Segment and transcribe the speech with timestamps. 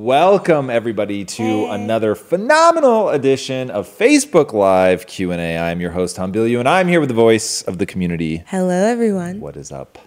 [0.00, 5.58] Welcome everybody to another phenomenal edition of Facebook Live Q&A.
[5.58, 8.42] I'm your host Tom Bilyeu and I'm here with the voice of the community.
[8.46, 9.40] Hello, everyone.
[9.40, 9.98] What is up?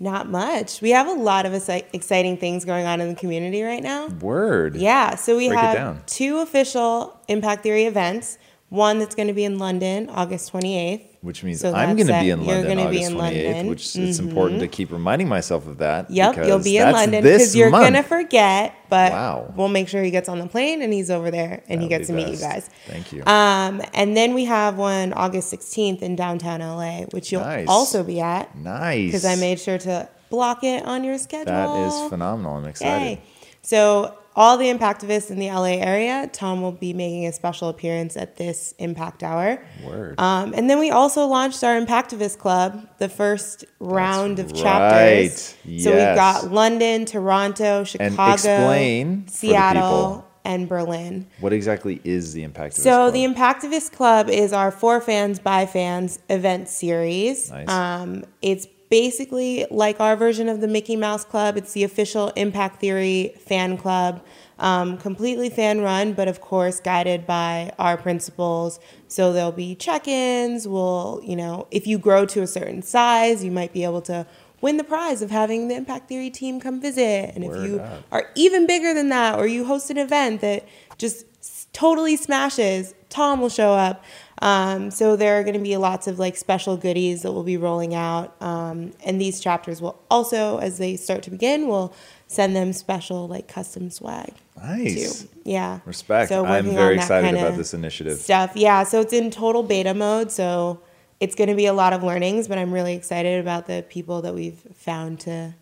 [0.00, 0.82] Not much.
[0.82, 4.08] We have a lot of exciting things going on in the community right now.
[4.08, 4.74] Word.
[4.74, 8.38] Yeah, so we Break have two official Impact Theory events.
[8.70, 11.06] One that's going to be in London, August 28th.
[11.26, 13.54] Which means So I'm going to be in You're London August in 28th, London.
[13.56, 13.68] Mm-hmm.
[13.68, 16.08] which it's important to keep reminding myself of that.
[16.08, 19.52] Yep, you'll be in London because you're going to forget, but Wow.
[19.56, 21.98] we'll make sure he gets on the plane and he's over there and he That'll
[21.98, 22.70] gets to be meet you guys.
[22.86, 23.24] Thank you.
[23.26, 27.66] Um, and then we have one August 16th in downtown LA, which you'll Nice.
[27.68, 29.06] also be at nice.
[29.06, 31.46] because I made sure to block it on your schedule.
[31.46, 32.56] That is phenomenal.
[32.56, 33.04] I'm excited.
[33.18, 33.22] Yay.
[33.62, 38.16] So, all the Impactivists in the LA area, Tom will be making a special appearance
[38.18, 39.64] at this Impact Hour.
[39.82, 40.20] Word.
[40.20, 44.62] Um, and then we also launched our Impactivist Club, the first round of right.
[44.62, 45.56] chapters.
[45.82, 51.26] So we've got London, Toronto, Chicago, Seattle, and Berlin.
[51.40, 53.36] what exactly is the impact of So this the club?
[53.36, 57.50] Impactivist Club is our for fans by fans event series.
[57.50, 57.68] Nice.
[57.68, 61.56] Um, it's basically like our version of the Mickey Mouse Club.
[61.56, 64.24] It's the official Impact Theory fan club,
[64.58, 68.78] um, completely fan run, but of course guided by our principles.
[69.08, 70.68] So there'll be check-ins.
[70.68, 74.26] We'll, you know, if you grow to a certain size, you might be able to
[74.60, 77.32] win the prize of having the Impact Theory team come visit.
[77.34, 78.02] And Word if you up.
[78.12, 80.66] are even bigger than that, or you host an event that
[80.96, 81.26] just
[81.72, 84.04] totally smashes, Tom will show up.
[84.42, 87.56] Um, so there are going to be lots of like special goodies that we'll be
[87.56, 91.94] rolling out, um, and these chapters will also, as they start to begin, will
[92.26, 94.34] send them special like custom swag.
[94.56, 95.22] Nice.
[95.22, 95.28] Too.
[95.44, 95.80] Yeah.
[95.84, 96.28] Respect.
[96.28, 98.18] So I'm very excited about this initiative.
[98.18, 98.52] Stuff.
[98.54, 98.82] Yeah.
[98.84, 100.30] So it's in total beta mode.
[100.30, 100.80] So
[101.20, 104.22] it's going to be a lot of learnings, but I'm really excited about the people
[104.22, 105.54] that we've found to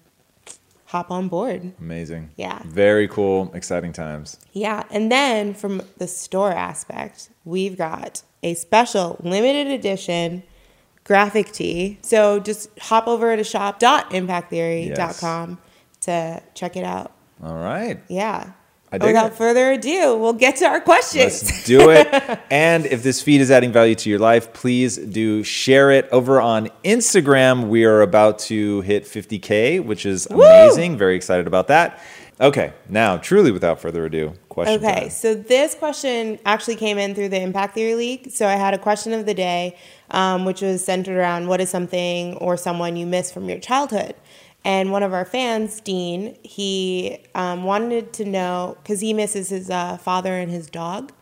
[0.94, 1.72] hop on board.
[1.81, 2.31] Amazing.
[2.37, 2.62] Yeah.
[2.65, 4.38] Very cool, exciting times.
[4.53, 10.44] Yeah, and then from the store aspect, we've got a special limited edition
[11.03, 11.99] graphic tee.
[12.03, 15.59] So just hop over to shop.impacttheory.com
[16.00, 17.10] to check it out.
[17.43, 18.00] All right.
[18.09, 18.53] Yeah.
[18.93, 19.34] Without it.
[19.34, 21.43] further ado, we'll get to our questions.
[21.43, 22.06] Let's do it.
[22.50, 26.41] and if this feed is adding value to your life, please do share it over
[26.41, 27.69] on Instagram.
[27.69, 30.97] We are about to hit 50K, which is amazing.
[30.97, 32.00] Very excited about that.
[32.41, 35.11] Okay, now, truly without further ado, question Okay, time.
[35.11, 38.31] so this question actually came in through the Impact Theory League.
[38.33, 39.78] So I had a question of the day,
[40.11, 44.16] um, which was centered around what is something or someone you miss from your childhood.
[44.64, 49.69] And one of our fans, Dean, he um, wanted to know because he misses his
[49.69, 51.12] uh, father and his dog.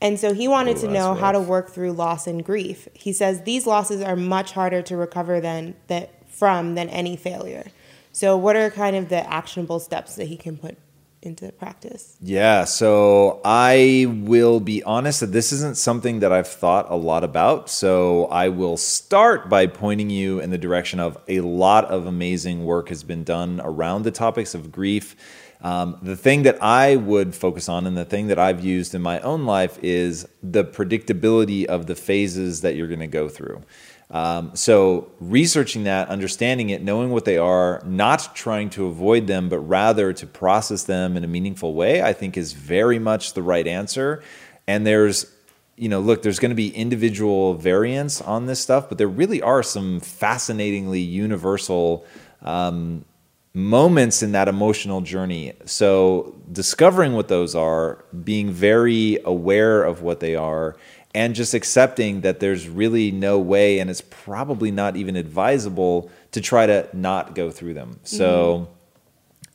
[0.00, 2.88] And so he wanted Ooh, to know how to work through loss and grief.
[2.94, 7.66] He says these losses are much harder to recover than that from than any failure.
[8.12, 10.78] So what are kind of the actionable steps that he can put
[11.22, 12.16] into practice?
[12.20, 17.24] Yeah, so I will be honest that this isn't something that I've thought a lot
[17.24, 17.68] about.
[17.70, 22.64] So I will start by pointing you in the direction of a lot of amazing
[22.64, 25.16] work has been done around the topics of grief.
[25.60, 29.02] Um, the thing that I would focus on and the thing that I've used in
[29.02, 33.62] my own life is the predictability of the phases that you're going to go through.
[34.10, 39.50] Um, so, researching that, understanding it, knowing what they are, not trying to avoid them,
[39.50, 43.42] but rather to process them in a meaningful way, I think is very much the
[43.42, 44.22] right answer.
[44.66, 45.30] And there's,
[45.76, 49.42] you know, look, there's going to be individual variants on this stuff, but there really
[49.42, 52.06] are some fascinatingly universal
[52.40, 53.04] um,
[53.52, 55.52] moments in that emotional journey.
[55.66, 60.76] So, discovering what those are, being very aware of what they are,
[61.14, 66.40] and just accepting that there's really no way, and it's probably not even advisable to
[66.40, 67.94] try to not go through them.
[67.94, 68.16] Mm-hmm.
[68.16, 68.68] So,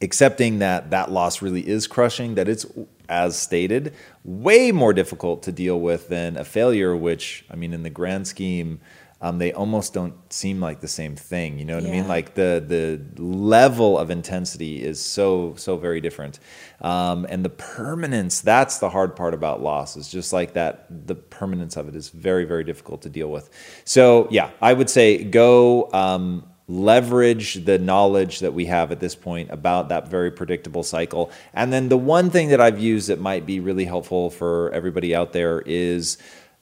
[0.01, 2.65] accepting that that loss really is crushing, that it's,
[3.07, 7.83] as stated, way more difficult to deal with than a failure, which, I mean, in
[7.83, 8.81] the grand scheme,
[9.23, 11.57] um, they almost don't seem like the same thing.
[11.57, 12.09] You know what I mean?
[12.09, 16.39] Like the the level of intensity is so so very different,
[16.81, 18.41] um, and the permanence.
[18.41, 19.95] That's the hard part about loss.
[19.95, 21.07] Is just like that.
[21.07, 23.49] The permanence of it is very very difficult to deal with.
[23.85, 25.89] So yeah, I would say go.
[25.93, 31.29] Um, leverage the knowledge that we have at this point about that very predictable cycle.
[31.53, 35.13] And then the one thing that I've used that might be really helpful for everybody
[35.13, 36.17] out there is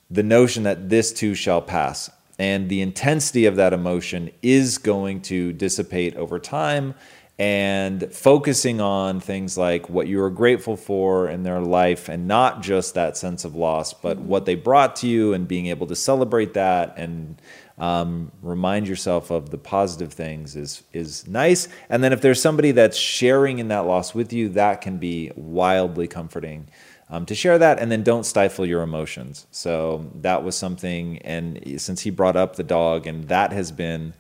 [0.10, 2.10] the notion that this too shall pass.
[2.42, 6.96] And the intensity of that emotion is going to dissipate over time.
[7.38, 12.64] And focusing on things like what you are grateful for in their life and not
[12.64, 15.96] just that sense of loss, but what they brought to you and being able to
[15.96, 17.40] celebrate that and
[17.78, 21.68] um, remind yourself of the positive things is is nice.
[21.90, 25.32] And then if there's somebody that's sharing in that loss with you, that can be
[25.36, 26.70] wildly comforting.
[27.14, 29.46] Um, to share that, and then don't stifle your emotions.
[29.52, 34.14] So that was something, and since he brought up the dog, and that has been,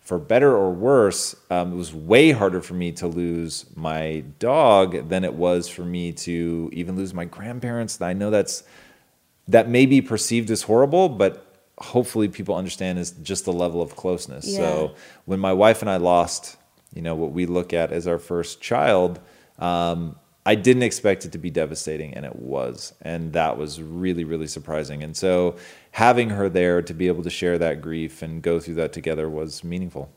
[0.00, 5.08] for better or worse, um, it was way harder for me to lose my dog
[5.08, 8.02] than it was for me to even lose my grandparents.
[8.02, 8.64] I know that's
[9.48, 11.42] that may be perceived as horrible, but
[11.78, 14.46] hopefully people understand is just the level of closeness.
[14.46, 14.58] Yeah.
[14.58, 14.94] So
[15.24, 16.56] when my wife and I lost,
[16.94, 19.20] you know, what we look at as our first child,
[19.58, 20.16] um,
[20.46, 24.46] I didn't expect it to be devastating, and it was, and that was really, really
[24.46, 25.02] surprising.
[25.02, 25.56] And so
[25.90, 29.28] having her there to be able to share that grief and go through that together
[29.28, 30.08] was meaningful.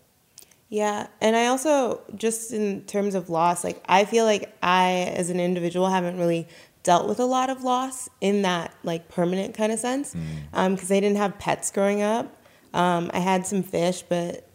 [0.70, 1.08] Yeah.
[1.20, 5.40] And I also, just in terms of loss, like I feel like I, as an
[5.40, 6.48] individual, haven't really
[6.84, 10.16] dealt with a lot of loss in that like permanent kind of sense
[10.52, 12.38] because I didn't have pets growing up.
[12.76, 14.48] Um, I had some fish, but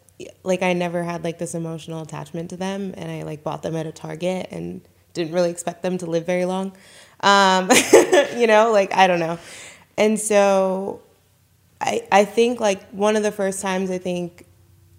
[0.43, 3.75] like I never had like this emotional attachment to them, and I like bought them
[3.75, 4.81] at a Target and
[5.15, 6.73] didn't really expect them to live very long.
[7.21, 7.71] Um,
[8.37, 9.39] you know, like I don't know,
[9.97, 11.01] and so
[11.81, 14.45] I I think like one of the first times I think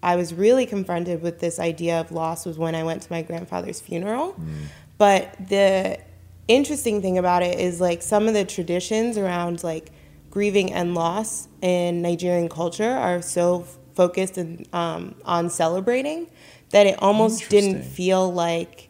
[0.03, 3.21] I was really confronted with this idea of loss was when I went to my
[3.21, 4.35] grandfather's funeral.
[4.97, 5.99] But the
[6.47, 9.91] interesting thing about it is like some of the traditions around like
[10.29, 13.65] grieving and loss in Nigerian culture are so
[13.95, 16.27] focused in, um, on celebrating
[16.69, 18.86] that it almost didn't feel like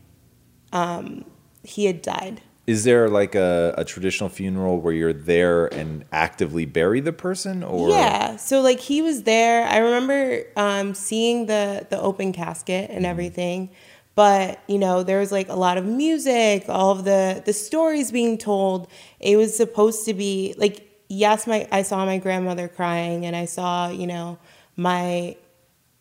[0.71, 1.25] um,
[1.63, 2.41] he had died.
[2.65, 7.63] Is there like a, a traditional funeral where you're there and actively bury the person,
[7.63, 8.35] or Yeah.
[8.35, 9.65] So like he was there.
[9.65, 13.69] I remember um, seeing the the open casket and everything.
[14.15, 18.11] But you know, there was like a lot of music, all of the the stories
[18.11, 18.89] being told.
[19.21, 23.45] It was supposed to be like yes, my I saw my grandmother crying, and I
[23.45, 24.39] saw you know
[24.75, 25.37] my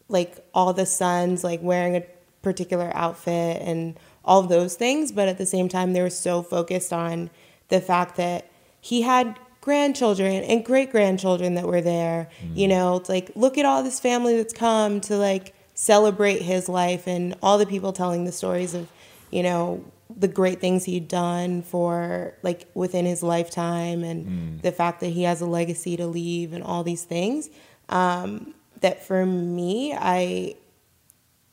[0.08, 2.02] like all the sons like wearing a
[2.42, 6.42] particular outfit and all of those things but at the same time they were so
[6.42, 7.30] focused on
[7.68, 8.50] the fact that
[8.80, 12.28] he had grandchildren and great grandchildren that were there.
[12.54, 16.68] You know it's like look at all this family that's come to like celebrate his
[16.68, 18.88] life and all the people telling the stories of
[19.32, 19.84] you know
[20.16, 25.24] the great things he'd done for like within his lifetime and the fact that he
[25.24, 27.50] has a legacy to leave and all these things.
[27.88, 30.54] Um, that for me i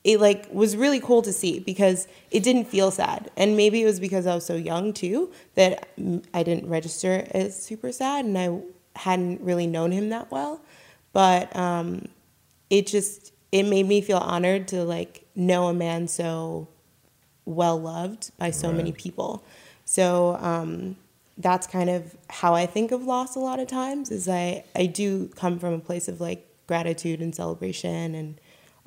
[0.04, 3.30] it like was really cool to see because it didn't feel sad.
[3.36, 5.88] And maybe it was because i was so young too that
[6.32, 8.60] i didn't register as super sad and i
[8.96, 10.60] hadn't really known him that well.
[11.12, 12.08] But um
[12.70, 16.68] it just it made me feel honored to like know a man so
[17.46, 19.42] well loved by so many people.
[19.84, 20.96] So um
[21.36, 24.86] that's kind of how i think of loss a lot of times is i i
[24.86, 28.40] do come from a place of like gratitude and celebration and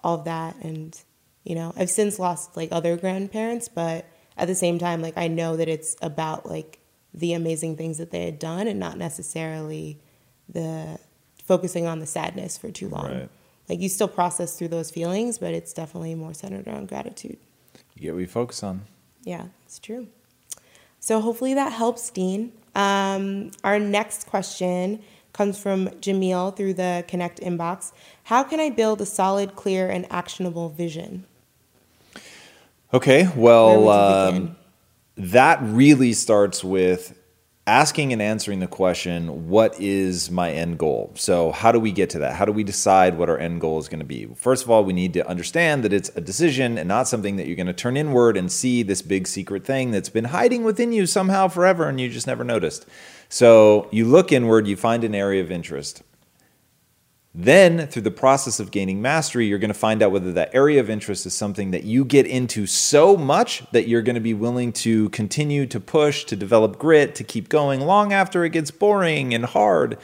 [0.03, 0.55] all of that.
[0.61, 0.99] And
[1.47, 4.05] you know i've since lost like other grandparents but
[4.37, 6.79] at the same time like i know that it's about like
[7.13, 9.97] the amazing things that they had done and not necessarily
[10.49, 10.99] the
[11.43, 13.05] focusing on the sadness for too long.
[13.05, 13.29] Right.
[13.69, 17.37] like you still process through those feelings but it's definitely more centered around gratitude.
[17.95, 18.81] You get what you focus on.
[19.23, 20.07] yeah it's true.
[20.99, 22.51] So hopefully that helps dean.
[22.75, 25.01] Um, our next question
[25.37, 27.91] comes from jamil through the connect inbox
[28.25, 31.25] how can i build a solid clear and actionable vision
[32.93, 34.55] Okay, well, um,
[35.17, 37.19] that really starts with
[37.65, 41.11] asking and answering the question, what is my end goal?
[41.15, 42.35] So, how do we get to that?
[42.35, 44.25] How do we decide what our end goal is going to be?
[44.35, 47.45] First of all, we need to understand that it's a decision and not something that
[47.45, 50.93] you're going to turn inward and see this big secret thing that's been hiding within
[50.93, 52.85] you somehow forever and you just never noticed.
[53.29, 56.03] So, you look inward, you find an area of interest.
[57.39, 60.79] Then, through the process of gaining mastery, you're going to find out whether that area
[60.79, 64.33] of interest is something that you get into so much that you're going to be
[64.33, 68.71] willing to continue to push, to develop grit, to keep going long after it gets
[68.71, 69.99] boring and hard.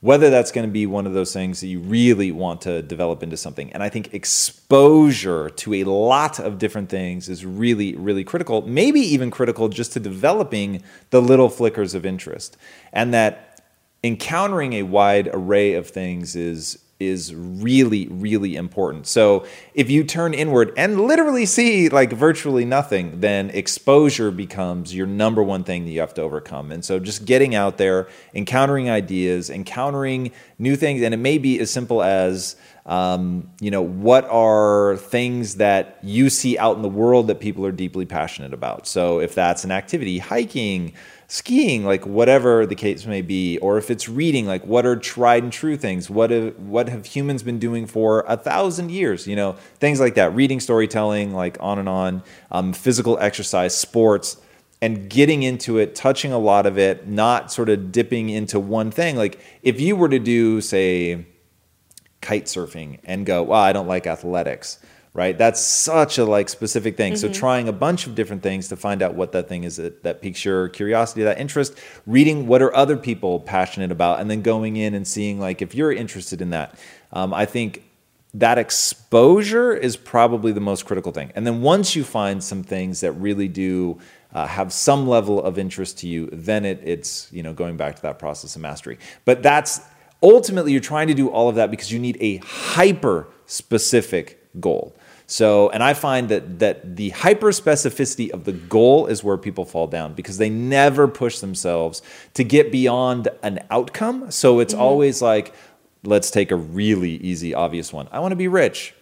[0.00, 3.22] Whether that's going to be one of those things that you really want to develop
[3.22, 3.70] into something.
[3.72, 9.00] And I think exposure to a lot of different things is really, really critical, maybe
[9.00, 12.56] even critical just to developing the little flickers of interest.
[12.94, 13.60] And that
[14.02, 19.06] encountering a wide array of things is is really really important.
[19.06, 25.06] So if you turn inward and literally see like virtually nothing, then exposure becomes your
[25.06, 26.70] number one thing that you have to overcome.
[26.70, 31.58] And so just getting out there, encountering ideas, encountering new things, and it may be
[31.58, 36.88] as simple as um, you know, what are things that you see out in the
[36.88, 38.86] world that people are deeply passionate about?
[38.86, 40.94] So if that's an activity, hiking,
[41.30, 45.44] skiing, like whatever the case may be, or if it's reading, like what are tried
[45.44, 46.10] and true things?
[46.10, 49.28] What have, what have humans been doing for a thousand years?
[49.28, 50.34] You know, things like that.
[50.34, 52.24] Reading, storytelling, like on and on.
[52.50, 54.38] Um, physical exercise, sports,
[54.82, 58.90] and getting into it, touching a lot of it, not sort of dipping into one
[58.90, 59.14] thing.
[59.14, 61.26] Like if you were to do, say,
[62.20, 64.80] kite surfing and go, well, I don't like athletics,
[65.12, 65.36] right?
[65.36, 67.14] That's such a like specific thing.
[67.14, 67.32] Mm-hmm.
[67.32, 70.02] So trying a bunch of different things to find out what that thing is that,
[70.04, 71.76] that piques your curiosity, that interest,
[72.06, 75.74] reading what are other people passionate about, and then going in and seeing like if
[75.74, 76.78] you're interested in that.
[77.12, 77.82] Um, I think
[78.34, 81.32] that exposure is probably the most critical thing.
[81.34, 83.98] And then once you find some things that really do
[84.32, 87.96] uh, have some level of interest to you, then it, it's you know going back
[87.96, 88.98] to that process of mastery.
[89.24, 89.80] But that's
[90.22, 94.94] ultimately you're trying to do all of that because you need a hyper specific goal.
[95.30, 99.64] So, and I find that that the hyper specificity of the goal is where people
[99.64, 102.02] fall down because they never push themselves
[102.34, 104.32] to get beyond an outcome.
[104.32, 104.82] So it's mm-hmm.
[104.82, 105.54] always like,
[106.02, 108.08] let's take a really easy, obvious one.
[108.10, 108.92] I want to be rich.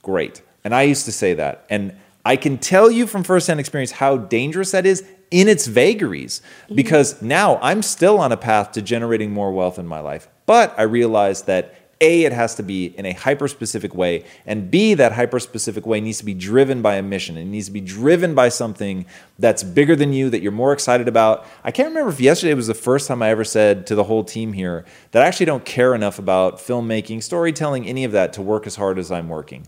[0.00, 0.40] Great.
[0.64, 1.66] And I used to say that.
[1.68, 6.40] And I can tell you from firsthand experience how dangerous that is in its vagaries
[6.64, 6.76] mm-hmm.
[6.76, 10.28] because now I'm still on a path to generating more wealth in my life.
[10.46, 14.70] But I realized that a, it has to be in a hyper specific way, and
[14.70, 17.36] B, that hyper specific way needs to be driven by a mission.
[17.36, 19.06] It needs to be driven by something
[19.38, 21.46] that's bigger than you, that you're more excited about.
[21.62, 24.24] I can't remember if yesterday was the first time I ever said to the whole
[24.24, 28.42] team here that I actually don't care enough about filmmaking, storytelling, any of that to
[28.42, 29.66] work as hard as I'm working.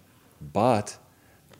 [0.53, 0.97] But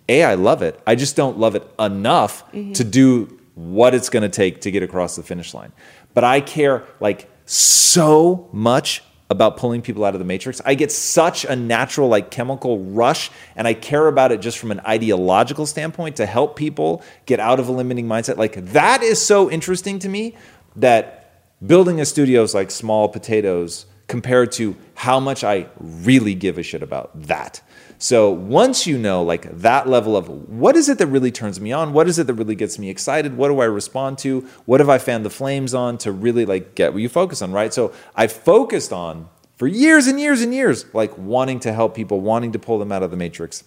[0.09, 0.81] A, I love it.
[0.87, 2.73] I just don't love it enough mm-hmm.
[2.73, 5.73] to do what it's going to take to get across the finish line.
[6.13, 10.61] But I care like so much about pulling people out of the matrix.
[10.65, 14.71] I get such a natural like chemical rush and I care about it just from
[14.71, 18.37] an ideological standpoint to help people get out of a limiting mindset.
[18.37, 20.37] Like that is so interesting to me
[20.77, 26.59] that building a studio is like small potatoes compared to how much I really give
[26.59, 27.61] a shit about that.
[27.99, 31.73] So once you know like that level of what is it that really turns me
[31.73, 31.93] on?
[31.93, 33.37] What is it that really gets me excited?
[33.37, 34.43] What do I respond to?
[34.67, 37.53] What have I fanned the flames on to really like get what you focus on,
[37.53, 37.73] right?
[37.73, 42.21] So I focused on for years and years and years, like wanting to help people,
[42.21, 43.65] wanting to pull them out of the matrix.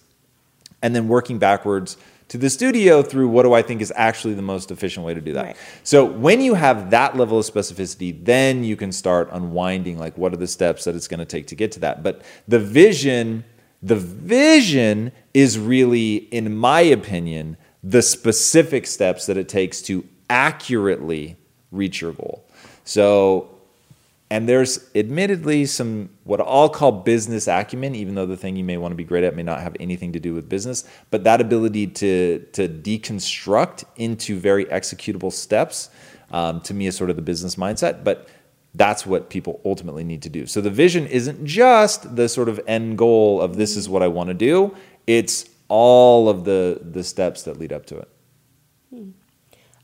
[0.82, 1.98] And then working backwards
[2.30, 5.20] to the studio through what do I think is actually the most efficient way to
[5.20, 5.44] do that.
[5.46, 5.56] Right.
[5.82, 10.32] So when you have that level of specificity, then you can start unwinding like what
[10.32, 12.04] are the steps that it's going to take to get to that.
[12.04, 13.44] But the vision
[13.82, 21.36] the vision is really, in my opinion, the specific steps that it takes to accurately
[21.70, 22.44] reach your goal.
[22.84, 23.48] So,
[24.30, 28.76] and there's admittedly some what I'll call business acumen, even though the thing you may
[28.76, 31.40] want to be great at may not have anything to do with business, but that
[31.40, 35.90] ability to, to deconstruct into very executable steps
[36.30, 38.04] um, to me is sort of the business mindset.
[38.04, 38.28] But
[38.74, 40.46] that's what people ultimately need to do.
[40.46, 44.08] So the vision isn't just the sort of end goal of this is what I
[44.08, 44.74] want to do.
[45.06, 48.08] It's all of the the steps that lead up to it.
[48.94, 49.10] Hmm.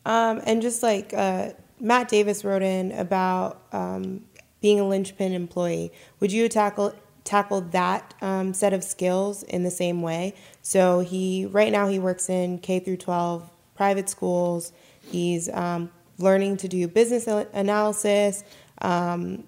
[0.04, 1.50] Um, and just like uh,
[1.80, 4.24] Matt Davis wrote in about um,
[4.60, 9.70] being a linchpin employee, would you tackle tackle that um, set of skills in the
[9.70, 10.34] same way?
[10.62, 14.72] So he right now he works in K through 12 private schools.
[15.02, 18.44] He's um, learning to do business analysis,
[18.82, 19.44] um,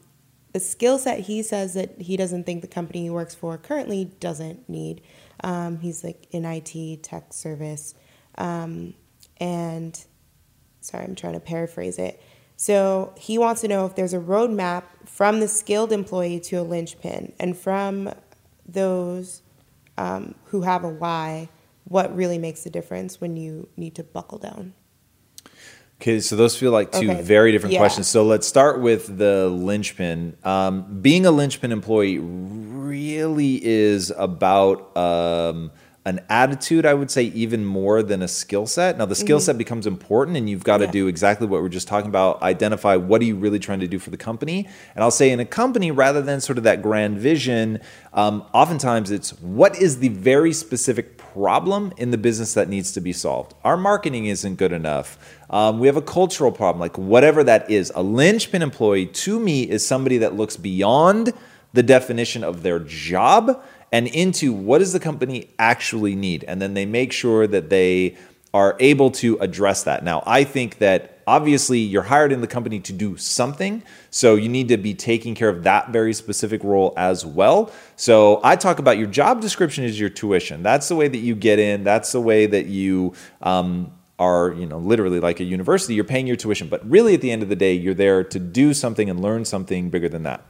[0.52, 4.06] the skill set he says that he doesn't think the company he works for currently
[4.18, 5.02] doesn't need.
[5.44, 7.94] Um, he's like in IT tech service.
[8.36, 8.94] Um,
[9.38, 9.98] and
[10.80, 12.20] sorry, I'm trying to paraphrase it.
[12.56, 16.62] So he wants to know if there's a roadmap from the skilled employee to a
[16.62, 18.12] linchpin and from
[18.66, 19.42] those
[19.96, 21.48] um, who have a why,
[21.84, 24.74] what really makes the difference when you need to buckle down.
[26.00, 27.22] Okay, so those feel like two okay.
[27.22, 27.80] very different yeah.
[27.80, 28.06] questions.
[28.06, 30.36] So let's start with the linchpin.
[30.44, 35.72] Um, being a linchpin employee really is about um,
[36.08, 38.96] an attitude, I would say, even more than a skill set.
[38.96, 39.44] Now, the skill mm-hmm.
[39.44, 40.90] set becomes important, and you've got to yeah.
[40.90, 43.98] do exactly what we're just talking about identify what are you really trying to do
[43.98, 44.66] for the company.
[44.94, 47.80] And I'll say, in a company, rather than sort of that grand vision,
[48.14, 53.02] um, oftentimes it's what is the very specific problem in the business that needs to
[53.02, 53.52] be solved.
[53.62, 55.18] Our marketing isn't good enough.
[55.50, 57.92] Um, we have a cultural problem, like whatever that is.
[57.94, 61.34] A linchpin employee to me is somebody that looks beyond
[61.74, 66.44] the definition of their job and into what does the company actually need.
[66.44, 68.16] And then they make sure that they
[68.54, 70.02] are able to address that.
[70.02, 74.48] Now, I think that obviously you're hired in the company to do something, so you
[74.48, 77.70] need to be taking care of that very specific role as well.
[77.96, 80.62] So I talk about your job description is your tuition.
[80.62, 81.84] That's the way that you get in.
[81.84, 85.94] That's the way that you um, are, you know, literally like a university.
[85.94, 88.38] You're paying your tuition, but really at the end of the day, you're there to
[88.38, 90.42] do something and learn something bigger than that.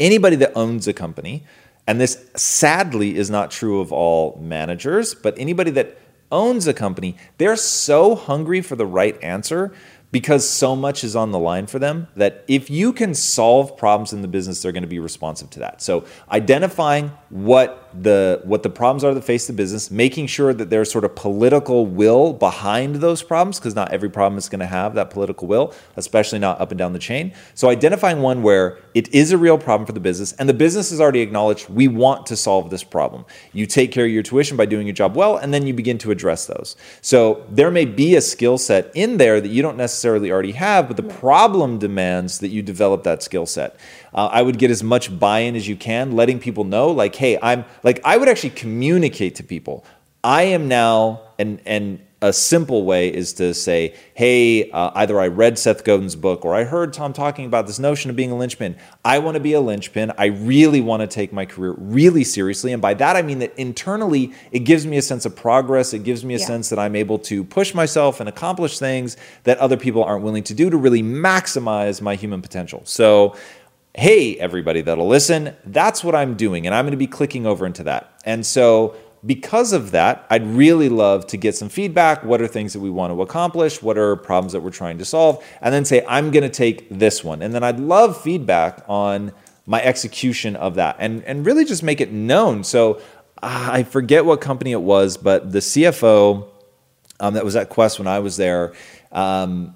[0.00, 1.44] Anybody that owns a company,
[1.86, 5.98] and this sadly is not true of all managers, but anybody that
[6.30, 9.72] owns a company, they're so hungry for the right answer
[10.12, 14.12] because so much is on the line for them that if you can solve problems
[14.12, 15.82] in the business they're going to be responsive to that.
[15.82, 20.70] So identifying what the what the problems are that face the business making sure that
[20.70, 24.66] there's sort of political will behind those problems because not every problem is going to
[24.66, 27.32] have that political will especially not up and down the chain.
[27.54, 30.90] So identifying one where it is a real problem for the business and the business
[30.90, 33.24] has already acknowledged we want to solve this problem.
[33.52, 35.98] You take care of your tuition by doing your job well and then you begin
[35.98, 36.76] to address those.
[37.00, 40.52] So there may be a skill set in there that you don't necessarily necessarily already
[40.52, 43.76] have, but the problem demands that you develop that skill set.
[44.14, 47.14] Uh, I would get as much buy in as you can, letting people know, like,
[47.14, 49.84] hey, I'm like, I would actually communicate to people.
[50.24, 55.26] I am now, and, and a simple way is to say, hey, uh, either I
[55.26, 58.36] read Seth Godin's book or I heard Tom talking about this notion of being a
[58.36, 58.76] linchpin.
[59.04, 60.12] I want to be a linchpin.
[60.16, 62.72] I really want to take my career really seriously.
[62.72, 65.92] And by that, I mean that internally, it gives me a sense of progress.
[65.92, 66.46] It gives me a yeah.
[66.46, 70.44] sense that I'm able to push myself and accomplish things that other people aren't willing
[70.44, 72.82] to do to really maximize my human potential.
[72.84, 73.36] So,
[73.94, 76.66] hey, everybody that'll listen, that's what I'm doing.
[76.66, 78.20] And I'm going to be clicking over into that.
[78.24, 82.24] And so, because of that, I'd really love to get some feedback.
[82.24, 83.80] What are things that we want to accomplish?
[83.80, 85.44] What are problems that we're trying to solve?
[85.60, 87.40] And then say, I'm going to take this one.
[87.40, 89.32] And then I'd love feedback on
[89.64, 92.64] my execution of that and, and really just make it known.
[92.64, 93.00] So
[93.40, 96.48] I forget what company it was, but the CFO
[97.20, 98.72] um, that was at Quest when I was there,
[99.12, 99.74] um,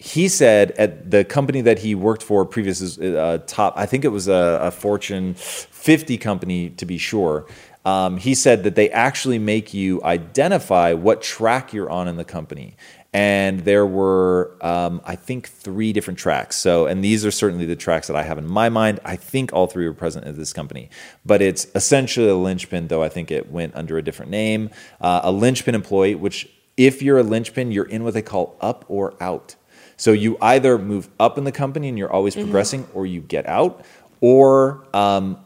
[0.00, 4.08] he said at the company that he worked for previous uh, top, I think it
[4.08, 7.46] was a, a Fortune 50 company to be sure
[7.88, 12.24] um, he said that they actually make you identify what track you're on in the
[12.24, 12.76] company.
[13.14, 16.56] And there were, um, I think, three different tracks.
[16.56, 19.00] So, and these are certainly the tracks that I have in my mind.
[19.06, 20.90] I think all three were present at this company,
[21.24, 24.68] but it's essentially a linchpin, though I think it went under a different name.
[25.00, 28.84] Uh, a linchpin employee, which, if you're a linchpin, you're in what they call up
[28.88, 29.56] or out.
[29.98, 32.44] So you either move up in the company and you're always mm-hmm.
[32.44, 33.84] progressing, or you get out,
[34.20, 35.38] or um,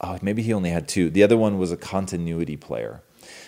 [0.00, 1.10] oh, maybe he only had two.
[1.10, 3.02] The other one was a continuity player.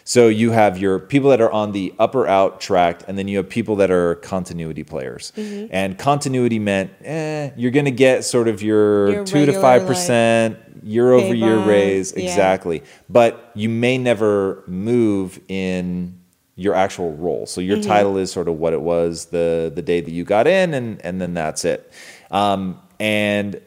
[0.04, 3.36] So you have your people that are on the upper out track, and then you
[3.36, 5.32] have people that are continuity players.
[5.36, 5.68] Mm-hmm.
[5.70, 9.86] And continuity meant eh, you're going to get sort of your, your two to five
[9.86, 12.24] percent year over year raise, yeah.
[12.24, 12.82] exactly.
[13.08, 16.19] But you may never move in
[16.60, 17.46] your actual role.
[17.46, 17.88] So your mm-hmm.
[17.88, 21.00] title is sort of what it was the the day that you got in, and
[21.04, 21.90] and then that's it.
[22.30, 23.60] Um, and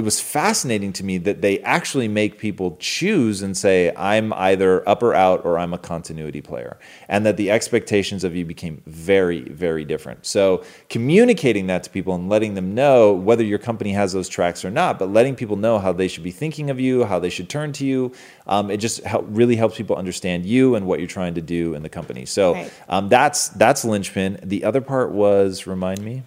[0.00, 4.88] it was fascinating to me that they actually make people choose and say, I'm either
[4.88, 6.78] up or out or I'm a continuity player.
[7.06, 10.24] And that the expectations of you became very, very different.
[10.24, 14.64] So, communicating that to people and letting them know whether your company has those tracks
[14.64, 17.28] or not, but letting people know how they should be thinking of you, how they
[17.28, 18.10] should turn to you,
[18.46, 21.74] um, it just help, really helps people understand you and what you're trying to do
[21.74, 22.24] in the company.
[22.24, 22.72] So, right.
[22.88, 24.40] um, that's, that's linchpin.
[24.42, 26.22] The other part was, remind me?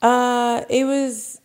[0.00, 1.40] Uh, it was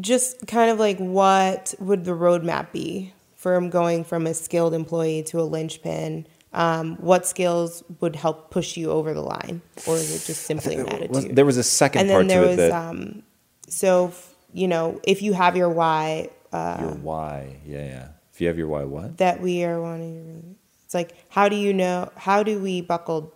[0.00, 5.22] just kind of like what would the roadmap be from going from a skilled employee
[5.24, 6.26] to a linchpin?
[6.52, 10.76] Um, what skills would help push you over the line, or is it just simply
[10.76, 11.36] an attitude?
[11.36, 12.70] There was a second and part then there to was, it.
[12.70, 12.72] That...
[12.72, 13.22] Um,
[13.68, 14.14] so,
[14.54, 18.08] you know, if you have your why, uh, your why, yeah, yeah.
[18.32, 20.56] If you have your why, what that we are wanting.
[20.84, 22.10] It's like, how do you know?
[22.16, 23.34] How do we buckle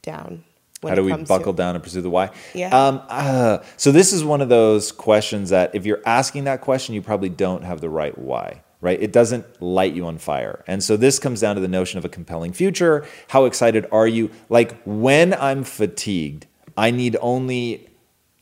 [0.00, 0.44] down?
[0.90, 1.56] How do we buckle to...
[1.56, 2.30] down and pursue the why?
[2.54, 2.68] Yeah.
[2.68, 6.94] Um, uh, so this is one of those questions that if you're asking that question,
[6.94, 8.62] you probably don't have the right why.
[8.80, 9.00] Right?
[9.00, 10.62] It doesn't light you on fire.
[10.66, 13.06] And so this comes down to the notion of a compelling future.
[13.28, 14.30] How excited are you?
[14.50, 17.88] Like when I'm fatigued, I need only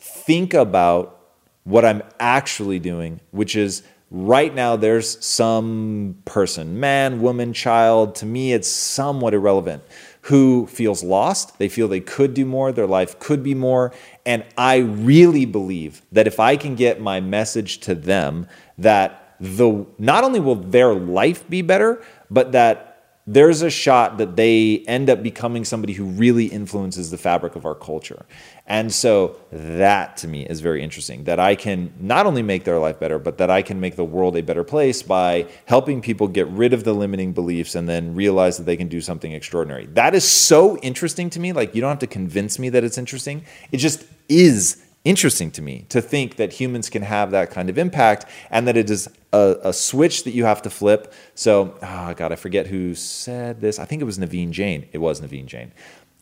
[0.01, 1.21] think about
[1.63, 8.27] what I'm actually doing, which is right now there's some person, man, woman, child, to
[8.27, 9.83] me it's somewhat irrelevant
[10.23, 11.59] who feels lost.
[11.59, 13.93] They feel they could do more, their life could be more.
[14.25, 18.47] And I really believe that if I can get my message to them,
[18.79, 22.92] that the not only will their life be better, but that
[23.27, 27.65] there's a shot that they end up becoming somebody who really influences the fabric of
[27.65, 28.27] our culture.
[28.67, 32.81] And so that to me is very interesting that I can not only make their
[32.81, 36.27] life better, but that I can make the world a better place by helping people
[36.27, 39.87] get rid of the limiting beliefs and then realize that they can do something extraordinary.
[39.87, 41.53] That is so interesting to me.
[41.53, 45.63] Like, you don't have to convince me that it's interesting, it just is interesting to
[45.63, 49.09] me to think that humans can have that kind of impact and that it is
[49.33, 51.13] a, a, switch that you have to flip.
[51.35, 53.79] So, oh God, I forget who said this.
[53.79, 54.89] I think it was Naveen Jain.
[54.93, 55.73] It was Naveen Jain.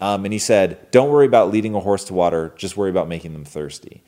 [0.00, 3.08] Um, and he said, Don't worry about leading a horse to water, just worry about
[3.08, 4.02] making them thirsty.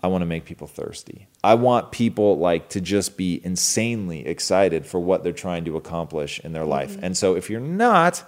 [0.00, 1.26] I want to make people thirsty.
[1.42, 6.38] I want people like to just be insanely excited for what they're trying to accomplish
[6.40, 6.92] in their life.
[6.92, 7.04] Mm-hmm.
[7.04, 8.22] And so if you're not,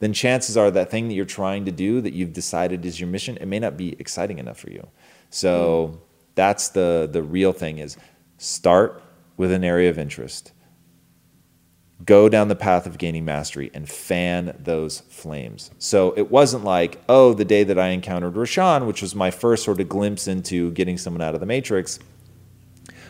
[0.00, 3.08] then chances are that thing that you're trying to do that you've decided is your
[3.08, 4.86] mission, it may not be exciting enough for you.
[5.30, 6.00] So mm.
[6.34, 7.96] that's the the real thing is
[8.36, 9.02] start
[9.36, 10.52] with an area of interest.
[12.04, 15.72] Go down the path of gaining mastery and fan those flames.
[15.78, 19.64] So it wasn't like, oh, the day that I encountered Rashan, which was my first
[19.64, 21.98] sort of glimpse into getting someone out of the matrix.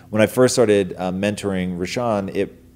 [0.09, 2.68] When I first started uh, mentoring Rashan, it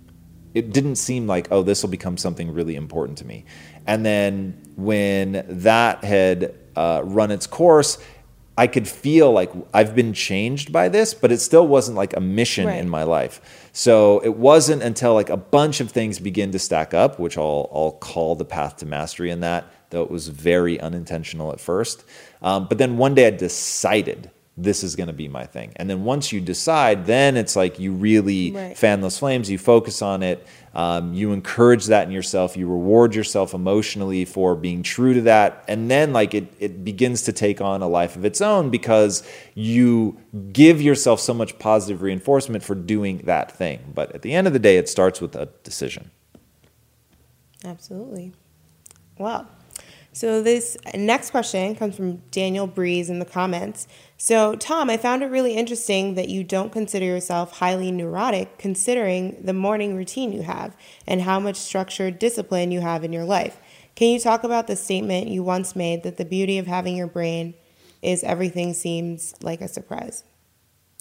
[0.55, 3.45] it didn't seem like, oh, this will become something really important to me.
[3.87, 7.99] And then when that had uh, run its course,
[8.57, 12.21] I could feel like I've been changed by this, but it still wasn't like a
[12.21, 12.79] mission right.
[12.79, 13.71] in my life.
[13.73, 17.71] So it wasn't until like a bunch of things begin to stack up, which I'll,
[17.73, 22.05] I'll call the path to mastery in that, though it was very unintentional at first.
[22.43, 25.73] Um, but then one day I decided this is going to be my thing.
[25.77, 28.77] And then once you decide, then it's like you really right.
[28.77, 33.15] fan those flames, you focus on it, um, you encourage that in yourself, you reward
[33.15, 35.65] yourself emotionally for being true to that.
[35.69, 39.27] And then, like, it, it begins to take on a life of its own because
[39.55, 40.19] you
[40.53, 43.93] give yourself so much positive reinforcement for doing that thing.
[43.95, 46.11] But at the end of the day, it starts with a decision.
[47.65, 48.33] Absolutely.
[49.19, 49.49] Well,
[50.13, 53.89] so this next question comes from Daniel Breeze in the comments.
[54.25, 59.37] So, Tom, I found it really interesting that you don't consider yourself highly neurotic considering
[59.43, 60.77] the morning routine you have
[61.09, 63.59] and how much structured discipline you have in your life.
[63.97, 67.09] Can you talk about the statement you once made that the beauty of having your
[67.09, 67.55] brain
[68.01, 70.23] is everything seems like a surprise?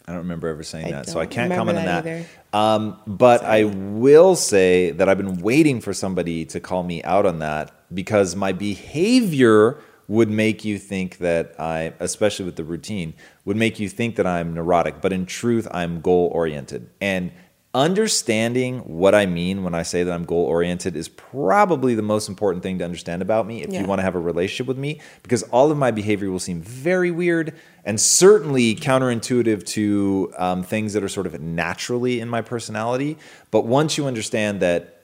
[0.07, 2.25] I don't remember ever saying I that, so I can't comment on that.
[2.53, 3.61] Um, but Sorry.
[3.61, 7.71] I will say that I've been waiting for somebody to call me out on that
[7.93, 9.77] because my behavior
[10.11, 13.13] would make you think that I, especially with the routine,
[13.45, 14.99] would make you think that I'm neurotic.
[14.99, 16.89] But in truth, I'm goal oriented.
[16.99, 17.31] And
[17.73, 22.27] understanding what I mean when I say that I'm goal oriented is probably the most
[22.27, 23.79] important thing to understand about me if yeah.
[23.79, 26.61] you want to have a relationship with me, because all of my behavior will seem
[26.61, 32.41] very weird and certainly counterintuitive to um, things that are sort of naturally in my
[32.41, 33.17] personality.
[33.49, 35.03] But once you understand that,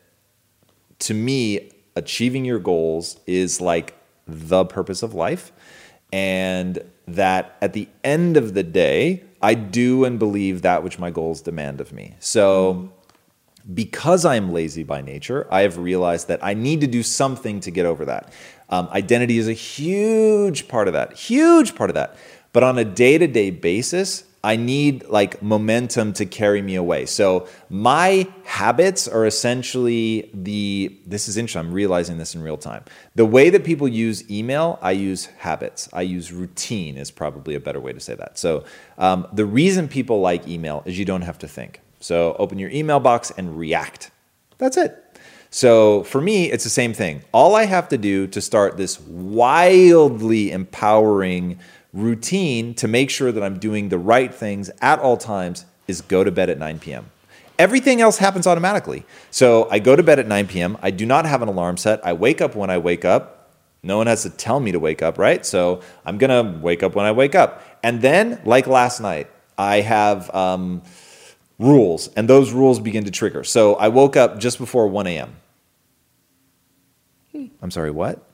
[0.99, 3.93] to me, achieving your goals is like
[4.27, 5.51] the purpose of life.
[6.11, 11.11] And that at the end of the day, I do and believe that which my
[11.11, 12.15] goals demand of me.
[12.19, 12.93] So,
[13.73, 17.59] because I am lazy by nature, I have realized that I need to do something
[17.61, 18.31] to get over that.
[18.69, 22.15] Um, identity is a huge part of that, huge part of that.
[22.53, 27.05] But on a day to day basis, I need like momentum to carry me away.
[27.05, 31.67] So my habits are essentially the this is interesting.
[31.67, 32.83] I'm realizing this in real time.
[33.15, 35.89] The way that people use email, I use habits.
[35.91, 38.37] I use routine is probably a better way to say that.
[38.37, 38.63] So
[38.97, 41.81] um, the reason people like email is you don't have to think.
[41.99, 44.11] So open your email box and react.
[44.59, 45.03] That's it.
[45.49, 47.21] So for me, it's the same thing.
[47.31, 51.59] All I have to do to start this wildly empowering
[51.97, 56.23] routine to make sure that I'm doing the right things at all times is go
[56.23, 57.09] to bed at 9 p.m.
[57.57, 59.03] Everything else happens automatically.
[59.31, 60.77] So I go to bed at 9 p.m.
[60.81, 62.05] I do not have an alarm set.
[62.05, 63.51] I wake up when I wake up.
[63.81, 65.43] No one has to tell me to wake up, right?
[65.45, 67.63] So I'm going to wake up when I wake up.
[67.81, 70.83] And then, like last night, I have um,
[71.57, 73.43] rules, and those rules begin to trigger.
[73.43, 75.35] So I woke up just before 1 a.m.
[77.31, 77.45] Hmm.
[77.61, 78.26] I'm sorry, what?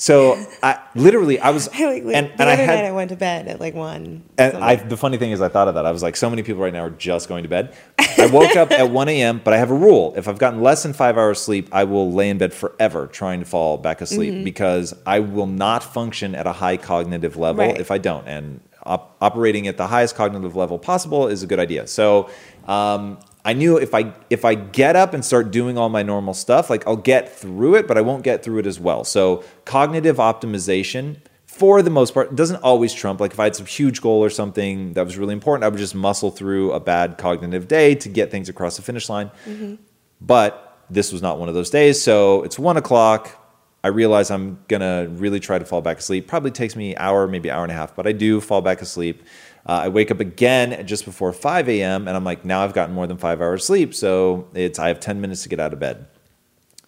[0.00, 3.60] So I literally I was like, and, and I had I went to bed at
[3.60, 4.22] like one.
[4.38, 5.84] And I, the funny thing is I thought of that.
[5.84, 7.76] I was like, so many people right now are just going to bed.
[7.98, 10.14] I woke up at 1 a.m., but I have a rule.
[10.16, 13.40] If I've gotten less than five hours sleep, I will lay in bed forever trying
[13.40, 14.44] to fall back asleep mm-hmm.
[14.44, 17.80] because I will not function at a high cognitive level right.
[17.80, 18.26] if I don't.
[18.28, 21.88] And op- operating at the highest cognitive level possible is a good idea.
[21.88, 22.30] So
[22.66, 26.34] um, I knew if I if I get up and start doing all my normal
[26.34, 29.04] stuff, like I'll get through it, but I won't get through it as well.
[29.04, 33.66] So cognitive optimization for the most part doesn't always trump like if i had some
[33.66, 37.18] huge goal or something that was really important i would just muscle through a bad
[37.18, 39.74] cognitive day to get things across the finish line mm-hmm.
[40.20, 42.02] but this was not one of those days.
[42.02, 43.44] So it's one o'clock.
[43.84, 46.26] I realize I'm gonna really try to fall back asleep.
[46.26, 48.60] Probably takes me an hour, maybe an hour and a half, but I do fall
[48.60, 49.22] back asleep.
[49.68, 52.08] Uh, I wake up again just before 5 a.m.
[52.08, 54.98] and I'm like, now I've gotten more than five hours sleep, so it's I have
[54.98, 56.06] 10 minutes to get out of bed.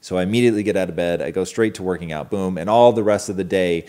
[0.00, 1.20] So I immediately get out of bed.
[1.20, 2.30] I go straight to working out.
[2.30, 3.86] Boom, and all the rest of the day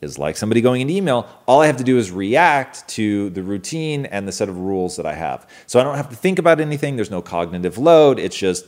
[0.00, 1.28] is like somebody going into email.
[1.46, 4.96] All I have to do is react to the routine and the set of rules
[4.96, 5.48] that I have.
[5.68, 6.96] So I don't have to think about anything.
[6.96, 8.18] There's no cognitive load.
[8.18, 8.66] It's just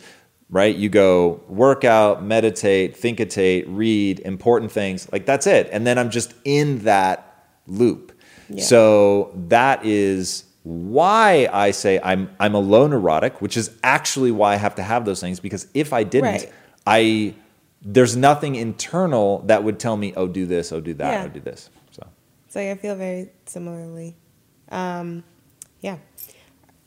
[0.50, 0.76] right?
[0.76, 5.10] You go workout, meditate, thinkitate, read important things.
[5.10, 5.68] Like that's it.
[5.72, 8.12] And then I'm just in that loop.
[8.48, 8.62] Yeah.
[8.62, 14.54] So that is why I say I'm I'm a low neurotic, which is actually why
[14.54, 16.52] I have to have those things because if I didn't, right.
[16.86, 17.34] I
[17.82, 21.24] there's nothing internal that would tell me, oh, do this, oh, do that, yeah.
[21.24, 21.68] oh, do this.
[21.90, 22.06] So,
[22.48, 24.16] so I feel very similarly.
[24.70, 25.22] Um,
[25.82, 25.98] yeah.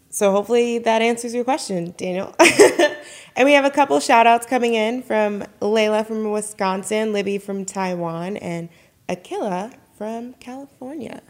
[0.10, 2.34] So hopefully that answers your question, Daniel.
[3.36, 7.66] and we have a couple shout outs coming in from Layla from Wisconsin, Libby from
[7.66, 8.70] Taiwan, and
[9.08, 11.22] Akila from California.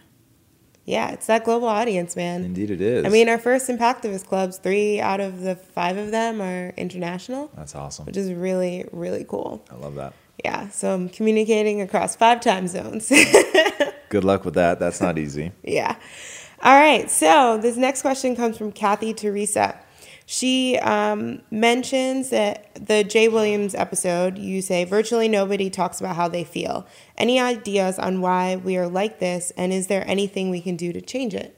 [0.88, 2.46] Yeah, it's that global audience, man.
[2.46, 3.06] Indeed, it is.
[3.06, 7.52] I mean, our first Impactivist clubs, three out of the five of them are international.
[7.58, 8.06] That's awesome.
[8.06, 9.62] Which is really, really cool.
[9.70, 10.14] I love that.
[10.46, 13.10] Yeah, so I'm communicating across five time zones.
[14.10, 14.80] Good luck with that.
[14.80, 15.52] That's not easy.
[15.62, 15.98] yeah.
[16.64, 19.78] All right, so this next question comes from Kathy Teresa.
[20.30, 26.28] She um, mentions that the Jay Williams episode, you say virtually nobody talks about how
[26.28, 26.86] they feel.
[27.18, 30.92] Any ideas on why we are like this, and is there anything we can do
[30.92, 31.58] to change it?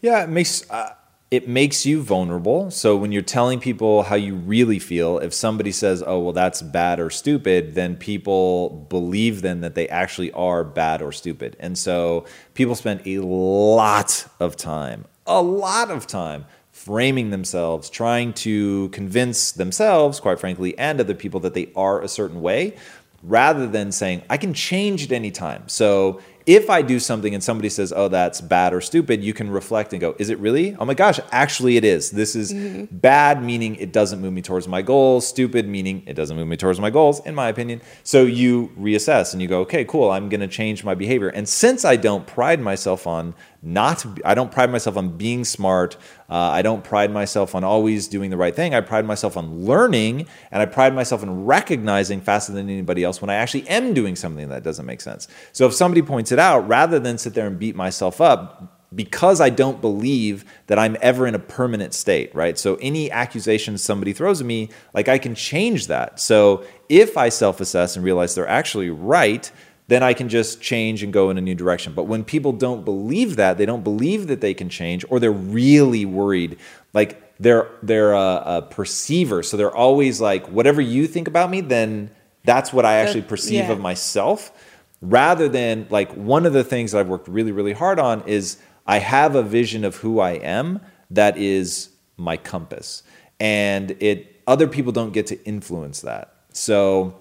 [0.00, 0.94] Yeah, it makes uh,
[1.30, 2.70] it makes you vulnerable.
[2.70, 6.62] So when you're telling people how you really feel, if somebody says, "Oh, well, that's
[6.62, 11.76] bad or stupid," then people believe then that they actually are bad or stupid, and
[11.76, 16.46] so people spend a lot of time, a lot of time
[16.88, 22.08] framing themselves, trying to convince themselves, quite frankly, and other people that they are a
[22.08, 22.74] certain way,
[23.22, 25.64] rather than saying, I can change at any time.
[25.68, 29.50] So if I do something and somebody says, oh, that's bad or stupid, you can
[29.50, 30.74] reflect and go, is it really?
[30.76, 32.10] Oh my gosh, actually it is.
[32.10, 32.96] This is mm-hmm.
[32.96, 36.56] bad, meaning it doesn't move me towards my goals, stupid, meaning it doesn't move me
[36.56, 37.82] towards my goals, in my opinion.
[38.02, 41.28] So you reassess and you go, okay, cool, I'm going to change my behavior.
[41.28, 45.96] And since I don't pride myself on not, I don't pride myself on being smart,
[46.30, 48.74] uh, I don't pride myself on always doing the right thing.
[48.74, 53.20] I pride myself on learning and I pride myself in recognizing faster than anybody else
[53.20, 55.26] when I actually am doing something that doesn't make sense.
[55.52, 59.40] So if somebody points it out, rather than sit there and beat myself up, because
[59.40, 62.58] I don't believe that I'm ever in a permanent state, right?
[62.58, 66.18] So any accusation somebody throws at me, like I can change that.
[66.20, 69.50] So if I self assess and realize they're actually right,
[69.88, 71.94] then I can just change and go in a new direction.
[71.94, 75.32] But when people don't believe that, they don't believe that they can change, or they're
[75.32, 76.58] really worried,
[76.92, 81.60] like they're they're a, a perceiver, so they're always like, whatever you think about me,
[81.62, 82.10] then
[82.44, 83.72] that's what I actually perceive yeah.
[83.72, 84.52] of myself.
[85.00, 88.58] Rather than like one of the things that I've worked really really hard on is
[88.86, 93.04] I have a vision of who I am that is my compass,
[93.38, 96.34] and it other people don't get to influence that.
[96.52, 97.16] So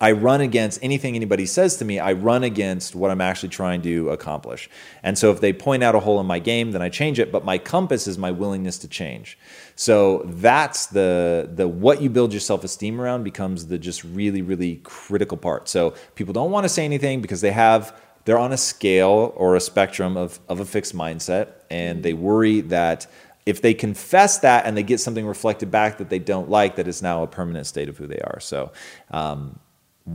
[0.00, 3.82] I run against anything anybody says to me, I run against what I'm actually trying
[3.82, 4.70] to accomplish.
[5.02, 7.30] And so if they point out a hole in my game, then I change it,
[7.30, 9.38] but my compass is my willingness to change.
[9.76, 14.76] So that's the the what you build your self-esteem around becomes the just really really
[14.84, 15.68] critical part.
[15.68, 19.54] So people don't want to say anything because they have they're on a scale or
[19.54, 23.06] a spectrum of of a fixed mindset and they worry that
[23.46, 26.86] if they confess that and they get something reflected back that they don't like, that
[26.86, 28.38] is now a permanent state of who they are.
[28.38, 28.70] So,
[29.10, 29.58] um,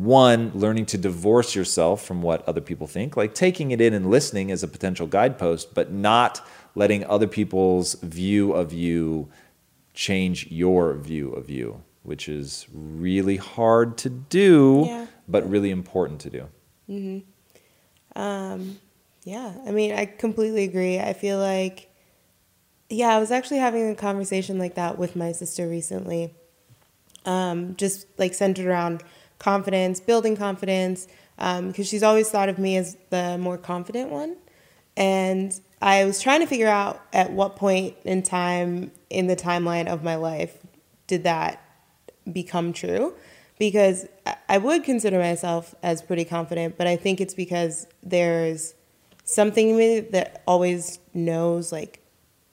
[0.04, 4.10] one, learning to divorce yourself from what other people think, like taking it in and
[4.10, 9.30] listening as a potential guidepost, but not letting other people's view of you
[9.94, 15.06] change your view of you, which is really hard to do, yeah.
[15.28, 16.48] but really important to do.
[16.90, 18.20] Mm-hmm.
[18.22, 18.80] Um,
[19.24, 21.00] yeah, I mean, I completely agree.
[21.00, 21.90] I feel like,
[22.90, 26.34] yeah, I was actually having a conversation like that with my sister recently,
[27.26, 29.04] um, just like centered around
[29.40, 34.38] confidence, building confidence, because um, she's always thought of me as the more confident one.
[34.98, 39.88] And I was trying to figure out at what point in time in the timeline
[39.88, 40.58] of my life
[41.08, 41.62] did that
[42.32, 43.14] become true.
[43.58, 44.06] Because
[44.50, 48.74] I would consider myself as pretty confident, but I think it's because there's
[49.24, 52.02] something in me that always knows like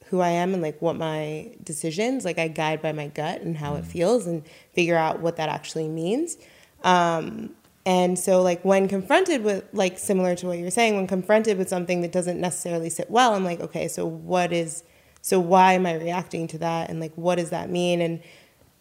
[0.05, 3.57] who I am and like what my decisions, like I guide by my gut and
[3.57, 3.87] how it mm.
[3.87, 4.43] feels and
[4.73, 6.37] figure out what that actually means.
[6.83, 7.51] Um,
[7.85, 11.57] and so, like, when confronted with, like, similar to what you were saying, when confronted
[11.57, 14.83] with something that doesn't necessarily sit well, I'm like, okay, so what is,
[15.21, 16.89] so why am I reacting to that?
[16.89, 17.99] And, like, what does that mean?
[17.99, 18.21] And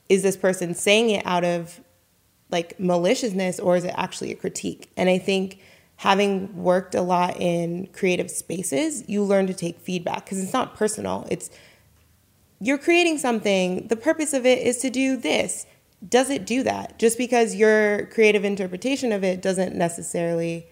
[0.09, 1.81] is this person saying it out of
[2.53, 4.93] like maliciousness or is it actually a critique?
[4.97, 5.59] And I think
[5.97, 10.77] having worked a lot in creative spaces, you learn to take feedback because it's not
[10.77, 11.27] personal.
[11.31, 11.51] It's
[12.61, 15.67] you're creating something, the purpose of it is to do this.
[16.07, 16.99] Does it do that?
[16.99, 20.67] Just because your creative interpretation of it doesn't necessarily,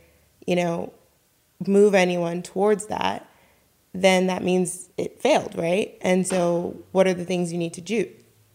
[0.47, 0.93] you know,
[1.66, 3.29] move anyone towards that,
[3.93, 5.97] then that means it failed, right?
[6.01, 8.09] And so, what are the things you need to do?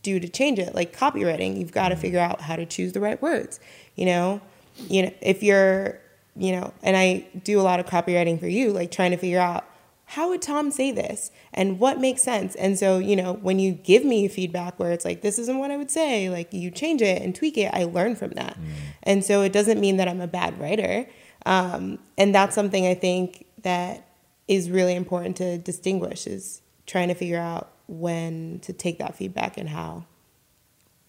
[0.06, 2.02] do to change it like copywriting you've got to mm-hmm.
[2.04, 3.60] figure out how to choose the right words
[3.96, 4.40] you know
[4.88, 6.00] you know if you're
[6.36, 9.40] you know and i do a lot of copywriting for you like trying to figure
[9.40, 9.66] out
[10.06, 13.72] how would tom say this and what makes sense and so you know when you
[13.72, 17.02] give me feedback where it's like this isn't what i would say like you change
[17.02, 18.66] it and tweak it i learn from that mm.
[19.04, 21.08] and so it doesn't mean that i'm a bad writer
[21.48, 24.08] um, and that's something i think that
[24.48, 29.58] is really important to distinguish is trying to figure out when to take that feedback
[29.58, 30.06] and how.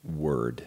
[0.04, 0.66] Word.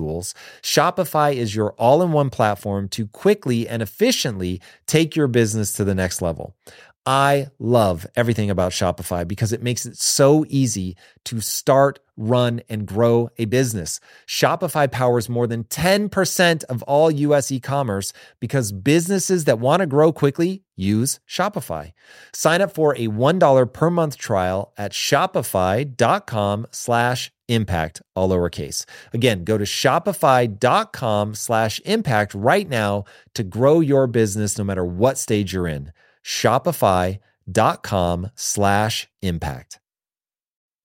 [0.01, 5.73] tools, Shopify is your all in one platform to quickly and efficiently take your business
[5.73, 6.55] to the next level.
[7.05, 12.87] I love everything about Shopify because it makes it so easy to start, run, and
[12.87, 13.99] grow a business.
[14.27, 19.87] Shopify powers more than 10% of all US e commerce because businesses that want to
[19.87, 21.91] grow quickly use Shopify.
[22.33, 28.85] Sign up for a $1 per month trial at shopify.com slash impact, all lowercase.
[29.13, 33.03] Again, go to shopify.com slash impact right now
[33.35, 35.91] to grow your business no matter what stage you're in.
[36.23, 37.19] Shopify.com
[38.35, 39.80] slash impact.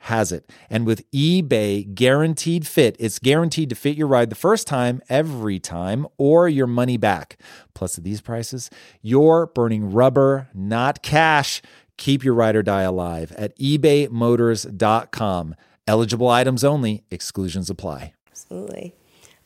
[0.00, 0.50] has it.
[0.70, 5.58] And with eBay guaranteed fit, it's guaranteed to fit your ride the first time, every
[5.58, 7.38] time, or your money back.
[7.74, 8.70] Plus, at these prices,
[9.02, 11.60] you're burning rubber, not cash.
[11.96, 15.54] Keep your ride or die alive at ebaymotors.com.
[15.86, 18.12] Eligible items only, exclusions apply.
[18.30, 18.94] Absolutely.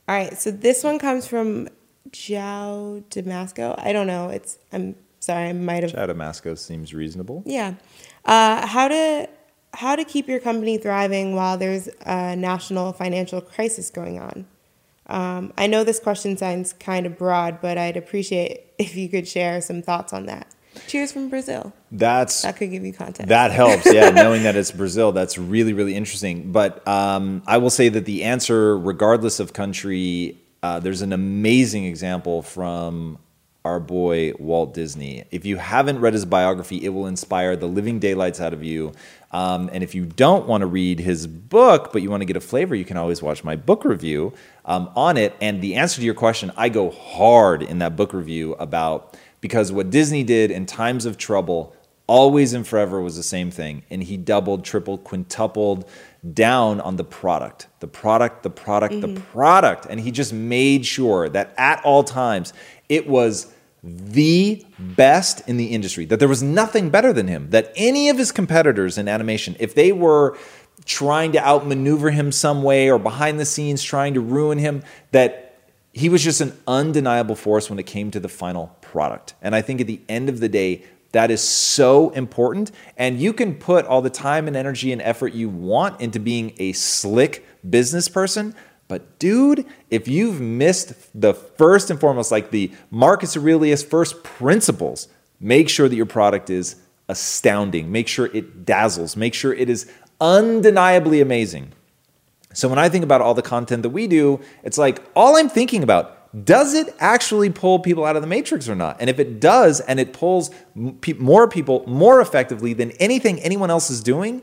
[0.09, 1.68] All right, so this one comes from
[2.11, 3.74] Joe Damasco.
[3.79, 4.29] I don't know.
[4.29, 7.43] It's I'm sorry, I might have Joe Damasco seems reasonable.
[7.47, 7.74] Yeah.
[8.24, 9.29] Uh, how to
[9.75, 14.47] how to keep your company thriving while there's a national financial crisis going on.
[15.07, 19.27] Um, I know this question sounds kind of broad, but I'd appreciate if you could
[19.27, 20.47] share some thoughts on that.
[20.87, 21.73] Cheers from Brazil.
[21.91, 23.29] That's That could give you context.
[23.29, 24.11] That helps, yeah.
[24.11, 26.51] knowing that it's Brazil, that's really, really interesting.
[26.51, 31.85] But um, I will say that the answer, regardless of country, uh, there's an amazing
[31.85, 33.18] example from
[33.65, 35.25] our boy Walt Disney.
[35.31, 38.93] If you haven't read his biography, it will inspire the living daylights out of you.
[39.31, 42.37] Um, and if you don't want to read his book, but you want to get
[42.37, 44.33] a flavor, you can always watch my book review
[44.65, 45.35] um, on it.
[45.41, 49.73] And the answer to your question, I go hard in that book review about because
[49.73, 51.75] what Disney did in times of trouble
[52.07, 53.83] always and forever was the same thing.
[53.89, 55.89] And he doubled, tripled, quintupled
[56.35, 59.87] down on the product, the product, the product, the product.
[59.89, 62.53] And he just made sure that at all times
[62.93, 67.72] it was the best in the industry, that there was nothing better than him, that
[67.74, 70.36] any of his competitors in animation, if they were
[70.84, 75.59] trying to outmaneuver him some way or behind the scenes trying to ruin him, that
[75.93, 79.34] he was just an undeniable force when it came to the final product.
[79.40, 82.72] And I think at the end of the day, that is so important.
[82.97, 86.55] And you can put all the time and energy and effort you want into being
[86.59, 88.55] a slick business person.
[88.93, 95.09] But dude, if you've missed the first and foremost, like the Marcus Aurelius first principles,
[95.40, 96.76] make sure that your product is
[97.09, 97.90] astounding.
[97.90, 99.16] Make sure it dazzles.
[99.16, 99.90] Make sure it is
[100.20, 101.72] undeniably amazing.
[102.53, 105.49] So when I think about all the content that we do, it's like all I'm
[105.49, 108.99] thinking about does it actually pull people out of the matrix or not?
[109.01, 113.88] And if it does, and it pulls more people more effectively than anything anyone else
[113.88, 114.43] is doing,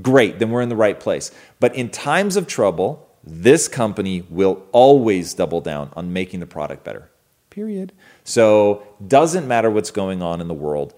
[0.00, 1.32] great, then we're in the right place.
[1.58, 6.84] But in times of trouble, this company will always double down on making the product
[6.84, 7.10] better.
[7.50, 7.92] Period.
[8.24, 10.94] So, doesn't matter what's going on in the world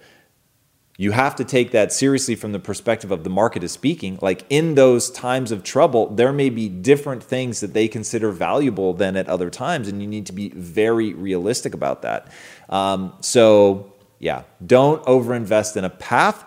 [0.97, 4.19] you have to take that seriously from the perspective of the market is speaking.
[4.21, 8.93] Like in those times of trouble, there may be different things that they consider valuable
[8.93, 12.27] than at other times, and you need to be very realistic about that.
[12.69, 16.45] Um, so, yeah, don't overinvest in a path,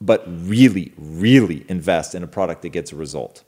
[0.00, 3.44] but really, really invest in a product that gets a result.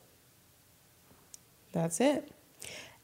[1.72, 2.30] That's it.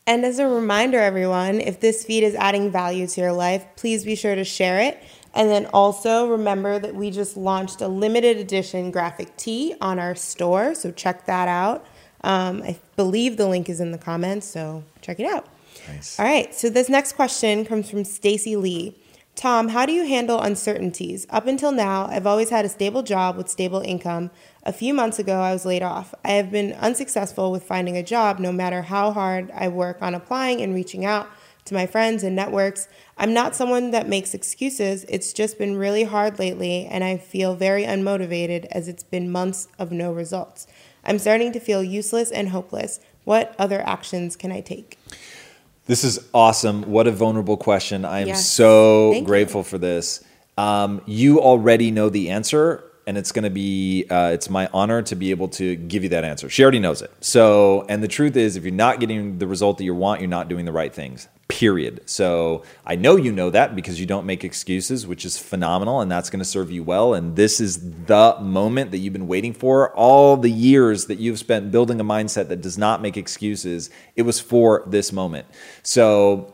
[0.06, 4.04] And as a reminder, everyone, if this feed is adding value to your life, please
[4.04, 5.02] be sure to share it.
[5.34, 10.14] And then also remember that we just launched a limited edition graphic tee on our
[10.14, 10.74] store.
[10.74, 11.84] So check that out.
[12.22, 15.46] Um, I believe the link is in the comments, so check it out.
[15.88, 16.18] Nice.
[16.18, 16.54] All right.
[16.54, 18.96] So this next question comes from Stacy Lee.
[19.34, 21.26] Tom, how do you handle uncertainties?
[21.28, 24.30] Up until now, I've always had a stable job with stable income.
[24.66, 26.12] A few months ago, I was laid off.
[26.24, 30.12] I have been unsuccessful with finding a job no matter how hard I work on
[30.12, 31.28] applying and reaching out
[31.66, 32.88] to my friends and networks.
[33.16, 35.04] I'm not someone that makes excuses.
[35.08, 39.68] It's just been really hard lately, and I feel very unmotivated as it's been months
[39.78, 40.66] of no results.
[41.04, 42.98] I'm starting to feel useless and hopeless.
[43.22, 44.98] What other actions can I take?
[45.86, 46.82] This is awesome.
[46.90, 48.04] What a vulnerable question.
[48.04, 48.50] I am Yes.
[48.50, 49.26] so Thank you.
[49.28, 50.24] grateful for this.
[50.58, 55.00] Um, you already know the answer, and it's going to be uh, it's my honor
[55.02, 56.48] to be able to give you that answer.
[56.48, 57.11] She already knows it.
[57.20, 60.28] So, and the truth is, if you're not getting the result that you want, you're
[60.28, 61.28] not doing the right things.
[61.48, 62.00] Period.
[62.07, 66.11] So I know you know that because you don't make excuses, which is phenomenal, and
[66.11, 67.14] that's going to serve you well.
[67.14, 69.94] And this is the moment that you've been waiting for.
[69.94, 74.22] All the years that you've spent building a mindset that does not make excuses, it
[74.22, 75.46] was for this moment.
[75.84, 76.52] So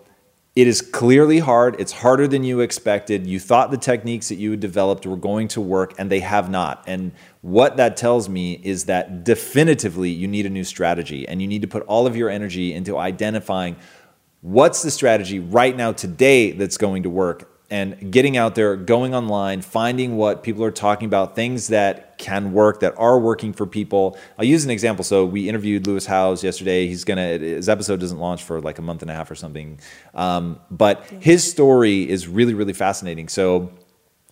[0.55, 1.81] it is clearly hard.
[1.81, 3.27] It's harder than you expected.
[3.27, 6.51] You thought the techniques that you had developed were going to work, and they have
[6.51, 6.85] not.
[6.87, 11.49] And what that tells me is that definitively you need a new strategy, and you
[11.49, 13.77] need to put all of your energy into identifying
[14.43, 17.49] what's the strategy right now, today, that's going to work.
[17.73, 22.53] And getting out there, going online, finding what people are talking about, things that can
[22.53, 24.19] work, that are working for people.
[24.39, 25.05] I'll use an example.
[25.05, 26.87] So we interviewed Lewis Howes yesterday.
[26.87, 29.81] He's gonna his episode doesn't launch for like a month and a half or something,
[30.13, 33.29] um, but his story is really really fascinating.
[33.29, 33.73] So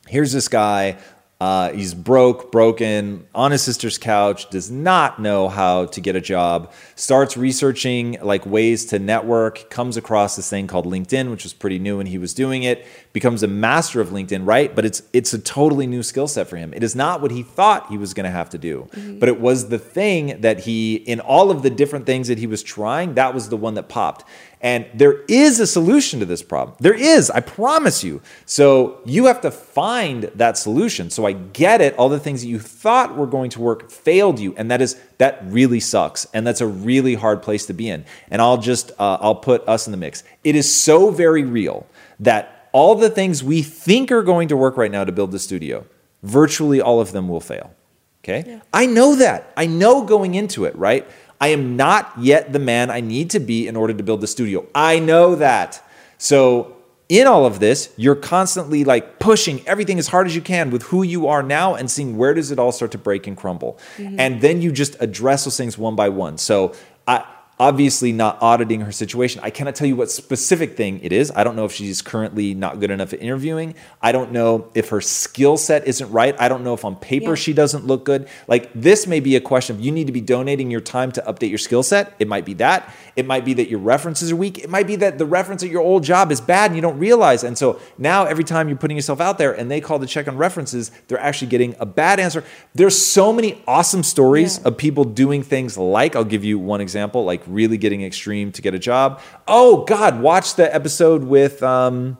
[0.06, 0.98] here's this guy.
[1.40, 6.20] Uh, he's broke, broken, on his sister's couch, does not know how to get a
[6.20, 11.54] job, starts researching like ways to network, comes across this thing called LinkedIn, which was
[11.54, 14.74] pretty new when he was doing it, becomes a master of LinkedIn, right?
[14.74, 16.72] But it's it's a totally new skill set for him.
[16.72, 18.88] It is not what he thought he was gonna have to do,
[19.18, 22.46] but it was the thing that he, in all of the different things that he
[22.46, 24.24] was trying, that was the one that popped.
[24.62, 26.76] And there is a solution to this problem.
[26.80, 28.20] There is, I promise you.
[28.44, 31.08] So you have to find that solution.
[31.08, 31.96] So I get it.
[31.96, 35.00] All the things that you thought were going to work failed you, and that is
[35.18, 38.04] that really sucks, and that's a really hard place to be in.
[38.30, 40.22] And I'll just uh, I'll put us in the mix.
[40.44, 41.86] It is so very real
[42.20, 45.38] that all the things we think are going to work right now to build the
[45.38, 45.86] studio,
[46.22, 47.74] virtually all of them will fail.
[48.22, 48.60] Okay?
[48.72, 49.52] I know that.
[49.56, 51.08] I know going into it, right?
[51.40, 54.26] I am not yet the man I need to be in order to build the
[54.26, 54.66] studio.
[54.74, 55.82] I know that.
[56.18, 56.76] So,
[57.08, 60.82] in all of this, you're constantly like pushing everything as hard as you can with
[60.84, 63.80] who you are now and seeing where does it all start to break and crumble.
[63.96, 64.20] Mm-hmm.
[64.20, 66.36] And then you just address those things one by one.
[66.38, 66.74] So,
[67.08, 67.24] I
[67.60, 69.38] obviously not auditing her situation.
[69.44, 71.30] I cannot tell you what specific thing it is.
[71.36, 73.74] I don't know if she's currently not good enough at interviewing.
[74.00, 76.34] I don't know if her skill set isn't right.
[76.40, 77.34] I don't know if on paper Yeah.
[77.34, 78.28] she doesn't look good.
[78.48, 81.20] Like this may be a question of you need to be donating your time to
[81.28, 82.14] update your skill set.
[82.18, 82.90] It might be that.
[83.14, 84.56] It might be that your references are weak.
[84.58, 86.98] It might be that the reference at your old job is bad and you don't
[86.98, 87.44] realize.
[87.44, 90.26] And so now every time you're putting yourself out there and they call to check
[90.28, 92.42] on references, they're actually getting a bad answer.
[92.74, 94.68] There's so many awesome stories Yeah.
[94.68, 98.62] of people doing things like I'll give you one example, like really getting extreme to
[98.62, 99.20] get a job.
[99.46, 102.18] Oh God, watch the episode with um,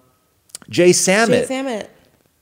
[0.69, 1.43] Jay Samit.
[1.43, 1.91] Jay Samit.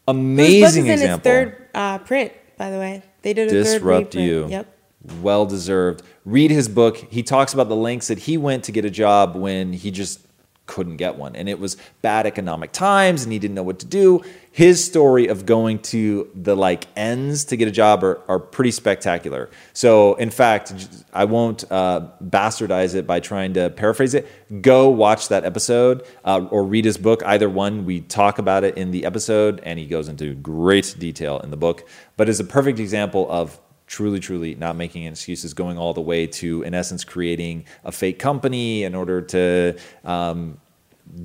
[0.07, 1.15] Amazing Whose book is in example.
[1.17, 3.03] its third uh, print, by the way.
[3.23, 4.15] They did a third Disrupt reprint.
[4.15, 4.49] You.
[4.49, 4.75] Yep.
[5.23, 6.03] Well deserved.
[6.25, 6.97] Read his book.
[6.97, 10.21] He talks about the lengths that he went to get a job when he just
[10.69, 11.35] couldn't get one.
[11.35, 14.23] And it was bad economic times and he didn't know what to do.
[14.53, 18.71] His story of going to the like ends to get a job are, are pretty
[18.71, 19.51] spectacular.
[19.73, 20.75] So, in fact,
[21.13, 24.27] I won't uh, bastardize it by trying to paraphrase it.
[24.63, 27.23] Go watch that episode uh, or read his book.
[27.25, 31.41] Either one, we talk about it in the episode and he goes into great detail
[31.41, 31.89] in the book.
[32.17, 33.59] But is a perfect example of
[33.89, 38.19] truly, truly not making excuses, going all the way to, in essence, creating a fake
[38.19, 40.61] company in order to um,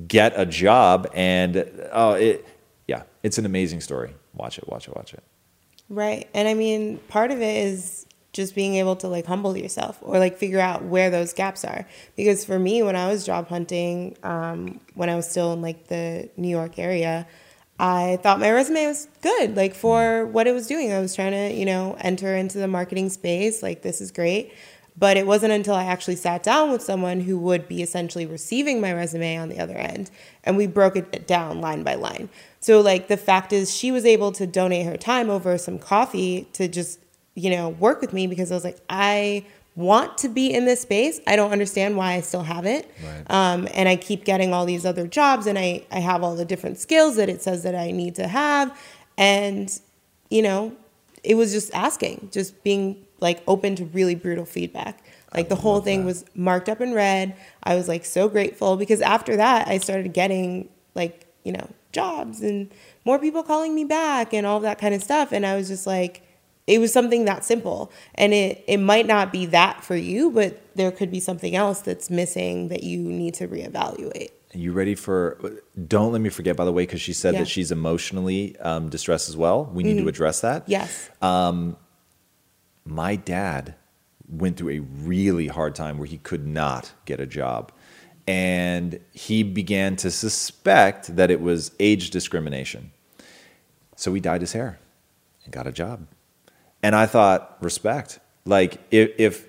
[0.08, 1.08] get a job.
[1.14, 2.44] And oh, it,
[2.88, 4.14] yeah, it's an amazing story.
[4.34, 5.22] Watch it, watch it, watch it.
[5.88, 6.28] Right.
[6.34, 10.18] And I mean, part of it is just being able to like humble yourself or
[10.18, 11.86] like figure out where those gaps are.
[12.16, 15.88] Because for me, when I was job hunting, um, when I was still in like
[15.88, 17.26] the New York area,
[17.78, 20.92] I thought my resume was good, like for what it was doing.
[20.92, 23.62] I was trying to, you know, enter into the marketing space.
[23.62, 24.52] Like, this is great.
[24.96, 28.80] But it wasn't until I actually sat down with someone who would be essentially receiving
[28.80, 30.08] my resume on the other end
[30.44, 32.28] and we broke it down line by line.
[32.60, 36.46] So, like, the fact is, she was able to donate her time over some coffee
[36.52, 37.00] to just,
[37.34, 39.44] you know, work with me because I was like, I
[39.76, 41.20] want to be in this space.
[41.26, 42.86] I don't understand why I still haven't.
[43.02, 43.30] Right.
[43.30, 46.44] Um, and I keep getting all these other jobs and I, I have all the
[46.44, 48.78] different skills that it says that I need to have.
[49.18, 49.76] And,
[50.30, 50.76] you know,
[51.24, 55.02] it was just asking, just being like open to really brutal feedback.
[55.34, 57.34] Like the whole thing was marked up in red.
[57.64, 62.40] I was like so grateful because after that, I started getting like, you know, jobs
[62.40, 62.70] and
[63.04, 65.32] more people calling me back and all that kind of stuff.
[65.32, 66.22] And I was just like,
[66.66, 67.92] it was something that simple.
[68.14, 71.80] And it, it might not be that for you, but there could be something else
[71.80, 74.30] that's missing that you need to reevaluate.
[74.54, 75.60] Are you ready for?
[75.88, 77.40] Don't let me forget, by the way, because she said Yeah.
[77.40, 79.64] that she's emotionally um, distressed as well.
[79.72, 80.64] We need to address that.
[80.68, 81.10] Yes.
[82.86, 83.74] my dad
[84.28, 87.72] went through a really hard time where he could not get a job.
[88.26, 92.90] And he began to suspect that it was age discrimination.
[93.96, 94.78] So he dyed his hair
[95.44, 96.06] and got a job.
[96.84, 98.20] And I thought, respect.
[98.44, 99.48] Like, if, if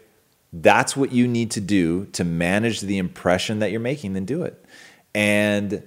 [0.53, 4.43] that's what you need to do to manage the impression that you're making, then do
[4.43, 4.65] it.
[5.13, 5.85] And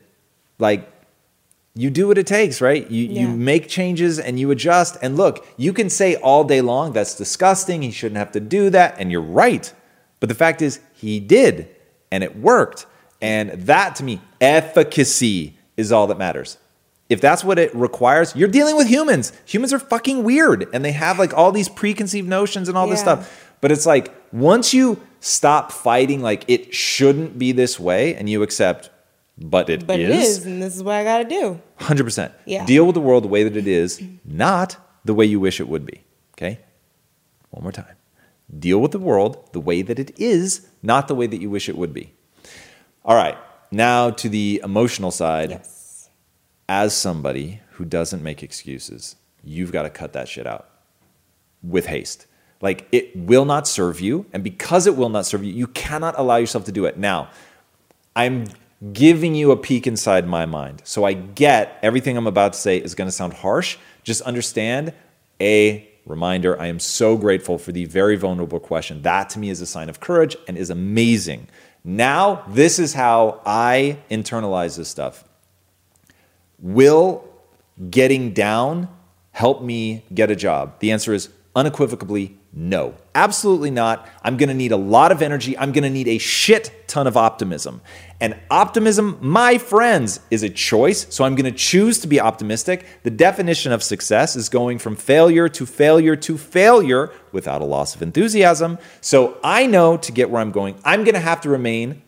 [0.58, 0.86] like,
[1.74, 2.90] you do what it takes, right?
[2.90, 4.98] You you make changes and you adjust.
[5.00, 7.80] And look, you can say all day long that's disgusting.
[7.80, 9.72] He shouldn't have to do that, and you're right.
[10.20, 11.74] But the fact is, he did,
[12.10, 12.84] and it worked.
[13.22, 16.58] And that to me, efficacy is all that matters.
[17.08, 19.32] If that's what it requires, you're dealing with humans.
[19.46, 23.00] Humans are fucking weird, and they have like all these preconceived notions and all this
[23.00, 23.54] stuff.
[23.60, 28.42] But it's like once you stop fighting, like it shouldn't be this way, and you
[28.42, 28.90] accept,
[29.38, 29.86] but it is.
[29.86, 31.60] But it is, and this is what I got to do.
[31.76, 32.32] Hundred percent.
[32.44, 32.66] Yeah.
[32.66, 35.68] Deal with the world the way that it is, not the way you wish it
[35.68, 36.02] would be.
[36.34, 36.60] Okay.
[37.50, 37.96] One more time.
[38.58, 41.68] Deal with the world the way that it is, not the way that you wish
[41.68, 42.12] it would be.
[43.04, 43.36] All right.
[43.70, 45.50] Now to the emotional side.
[45.50, 45.77] Yes.
[46.68, 50.68] As somebody who doesn't make excuses, you've got to cut that shit out
[51.62, 52.26] with haste.
[52.60, 56.18] Like it will not serve you, and because it will not serve you, you cannot
[56.18, 56.98] allow yourself to do it.
[56.98, 57.30] Now,
[58.16, 58.46] I'm
[58.92, 60.82] giving you a peek inside my mind.
[60.84, 63.76] So I get everything I'm about to say is going to sound harsh.
[64.02, 64.92] Just understand
[65.40, 69.02] a reminder I am so grateful for the very vulnerable question.
[69.02, 71.48] That to me is a sign of courage and is amazing.
[71.84, 75.24] Now, this is how I internalize this stuff.
[76.60, 77.24] Will
[77.90, 78.88] getting down
[79.30, 80.80] help me get a job?
[80.80, 82.94] The answer is unequivocally no.
[83.14, 84.08] Absolutely not.
[84.22, 85.56] I'm going to need a lot of energy.
[85.58, 87.82] I'm going to need a shit ton of optimism.
[88.20, 91.06] And optimism, my friends, is a choice.
[91.14, 92.86] So I'm going to choose to be optimistic.
[93.02, 97.94] The definition of success is going from failure to failure to failure without a loss
[97.94, 98.78] of enthusiasm.
[99.00, 102.02] So I know to get where I'm going, I'm going to have to remain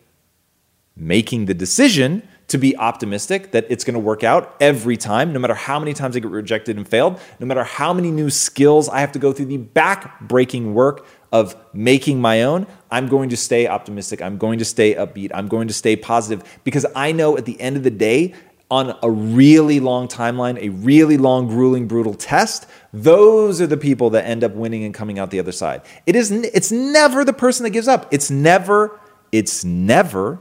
[0.97, 5.39] making the decision to be optimistic that it's going to work out every time, no
[5.39, 8.89] matter how many times I get rejected and failed, no matter how many new skills
[8.89, 13.31] I have to go through the back breaking work of making my own, I'm going
[13.31, 14.21] to stay optimistic.
[14.21, 15.31] I'm going to stay upbeat.
[15.33, 18.35] I'm going to stay positive because I know at the end of the day,
[18.71, 24.11] on a really long timeline, a really long, grueling, brutal test, those are the people
[24.11, 25.83] that end up winning and coming out the other side.
[26.07, 28.07] It is it's never the person that gives up.
[28.13, 29.01] It's never
[29.33, 30.41] it's never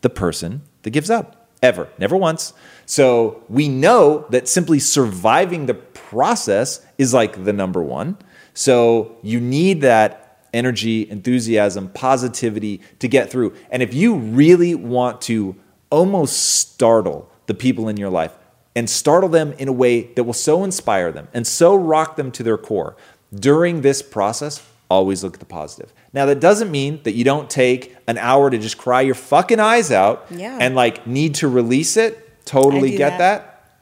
[0.00, 1.39] the person that gives up.
[1.62, 1.88] Ever.
[1.98, 2.52] Never once.
[2.86, 8.16] So we know that simply surviving the process is like the number one.
[8.54, 13.54] So you need that energy, enthusiasm, positivity to get through.
[13.70, 15.56] And if you really want to
[15.90, 18.32] almost startle the people in your life
[18.74, 22.32] and startle them in a way that will so inspire them and so rock them
[22.32, 22.96] to their core
[23.34, 25.92] during this process, always look at the positive.
[26.12, 29.60] Now, that doesn't mean that you don't take an hour to just cry your fucking
[29.60, 30.58] eyes out Yeah.
[30.60, 32.44] and like need to release it.
[32.44, 33.18] Totally get that.
[33.18, 33.78] that.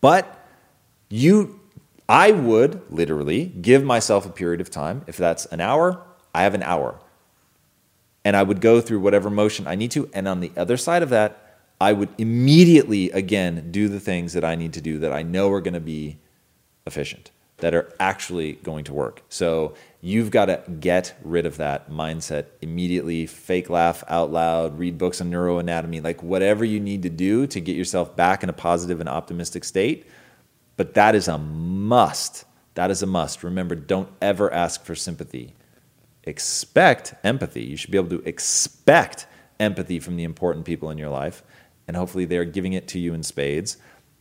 [0.00, 0.46] But
[1.10, 1.60] you,
[2.08, 5.02] I would literally give myself a period of time.
[5.06, 6.02] If that's an hour,
[6.34, 6.98] I have an hour.
[8.24, 10.08] And I would go through whatever motion I need to.
[10.14, 11.44] And on the other side of that,
[11.80, 15.50] I would immediately again do the things that I need to do that I know
[15.52, 16.18] are going to be
[16.86, 19.22] efficient, that are actually going to work.
[19.28, 23.26] So you've got to get rid of that mindset immediately.
[23.26, 27.60] Fake laugh out loud, read books on neuroanatomy, like whatever you need to do to
[27.60, 30.06] get yourself back in a positive and optimistic state.
[30.76, 32.44] But that is a must.
[32.74, 33.42] That is a must.
[33.42, 35.54] Remember, don't ever ask for sympathy.
[36.22, 37.64] Expect empathy.
[37.64, 39.26] You should be able to expect
[39.58, 41.42] empathy from the important people in your life.
[41.88, 43.78] And hopefully they're giving it to you in spades.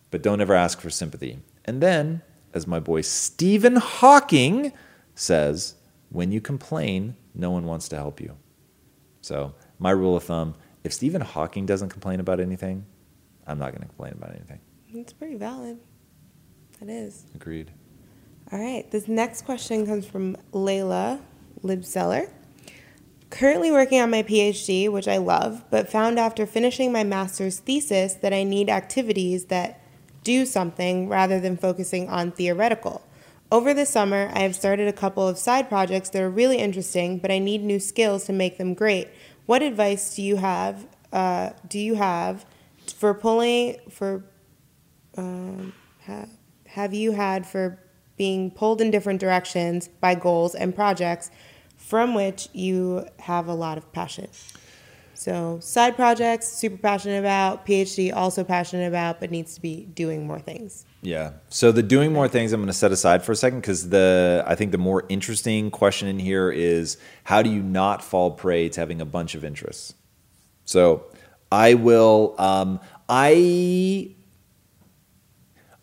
[0.10, 1.40] But don't ever ask for sympathy.
[1.66, 2.24] And then,
[2.54, 4.72] as my boy Stephen Hawking
[5.18, 5.76] says,
[6.10, 8.38] when you complain, no one wants to help you.
[9.22, 12.86] So, my rule of thumb if Stephen Hawking doesn't complain about anything,
[13.46, 14.62] I'm not going to complain about anything.
[14.94, 15.80] It's pretty valid.
[16.82, 17.26] It is.
[17.36, 17.72] Agreed.
[18.54, 18.90] All right.
[18.90, 21.20] This next question comes from Layla
[21.62, 22.30] Libzeller.
[23.30, 28.14] Currently working on my PhD, which I love, but found after finishing my master's thesis
[28.14, 29.82] that I need activities that
[30.24, 33.02] do something rather than focusing on theoretical.
[33.50, 37.18] Over the summer, I have started a couple of side projects that are really interesting,
[37.18, 39.08] but I need new skills to make them great.
[39.46, 40.86] What advice do you have?
[41.14, 42.46] Uh, do you have
[42.98, 44.26] for pulling for
[45.16, 45.72] um,
[46.06, 46.28] ha-
[46.66, 47.80] have you had for
[48.18, 51.32] being pulled in different directions by goals and projects
[51.78, 54.28] from which you have a lot of passion?
[55.14, 60.28] So, side projects, super passionate about, PhD, also passionate about, but needs to be doing
[60.28, 60.86] more things.
[61.08, 61.32] Yeah.
[61.48, 64.44] So the doing more things I'm going to set aside for a second because the
[64.46, 68.68] I think the more interesting question in here is how do you not fall prey
[68.68, 69.94] to having a bunch of interests?
[70.66, 71.06] So
[71.50, 72.36] I will.
[72.38, 74.14] Um, I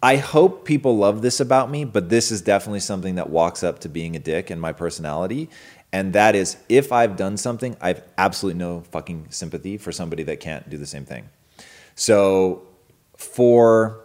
[0.03, 3.79] I hope people love this about me, but this is definitely something that walks up
[3.79, 5.49] to being a dick and my personality.
[5.91, 10.23] And that is if I've done something, I have absolutely no fucking sympathy for somebody
[10.25, 11.31] that can't do the same thing.
[11.95, 12.65] So
[13.17, 14.04] for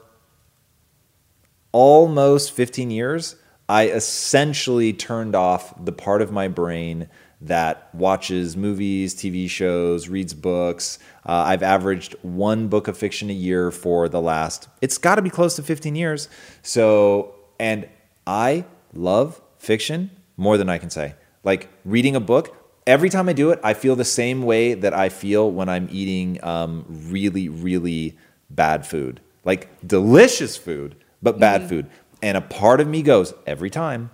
[1.72, 3.36] almost 15 years,
[3.68, 7.08] I essentially turned off the part of my brain
[7.42, 11.00] that watches movies, TV shows, reads books.
[11.26, 15.22] Uh, I've averaged one book of fiction a year for the last, it's got to
[15.22, 16.28] be close to 15 years.
[16.62, 17.88] So, and
[18.28, 21.16] I love fiction more than I can say.
[21.44, 22.56] Like reading a book,
[22.86, 25.88] every time I do it, I feel the same way that I feel when I'm
[25.92, 28.18] eating um, really, really
[28.50, 29.22] bad food.
[29.46, 31.70] Like delicious food, but bad mm-hmm.
[31.70, 31.90] food.
[32.22, 34.12] And a part of me goes every time,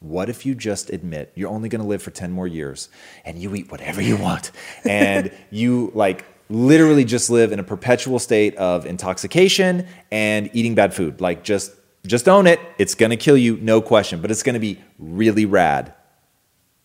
[0.00, 2.88] what if you just admit you're only going to live for 10 more years
[3.24, 4.52] and you eat whatever you want?
[4.84, 10.94] And you like literally just live in a perpetual state of intoxication and eating bad
[10.94, 11.20] food.
[11.20, 11.72] Like just
[12.06, 12.60] just own it.
[12.78, 14.20] It's going to kill you no question.
[14.20, 15.94] But it's going to be really rad.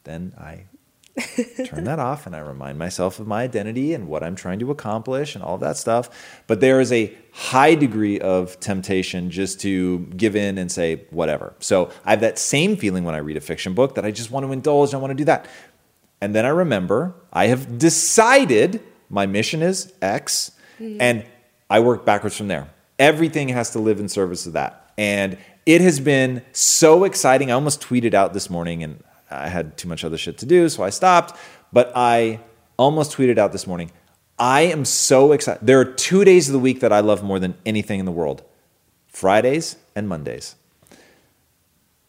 [0.03, 0.65] Then i
[1.65, 4.71] turn that off and I remind myself of my identity and what I'm trying to
[4.71, 6.09] accomplish and all of that stuff.
[6.47, 11.53] But there is a high degree of temptation just to give in and say whatever.
[11.59, 14.31] So I have that same feeling when I read a fiction book that I just
[14.31, 15.47] want to indulge, I want to do that.
[16.21, 20.97] And then I remember I have decided my mission is X hmm.
[21.01, 21.25] and
[21.69, 22.69] I work backwards from there.
[22.99, 24.93] Everything has to live in service of that.
[24.97, 27.51] And it has been so exciting.
[27.51, 30.69] I almost tweeted out this morning and I had too much other shit to do,
[30.69, 31.37] so I stopped.
[31.73, 32.39] But I
[32.77, 33.91] almost tweeted out this morning.
[34.37, 35.65] I am so excited.
[35.65, 38.11] There are two days of the week that I love more than anything in the
[38.11, 38.43] world
[39.07, 40.55] Fridays and Mondays.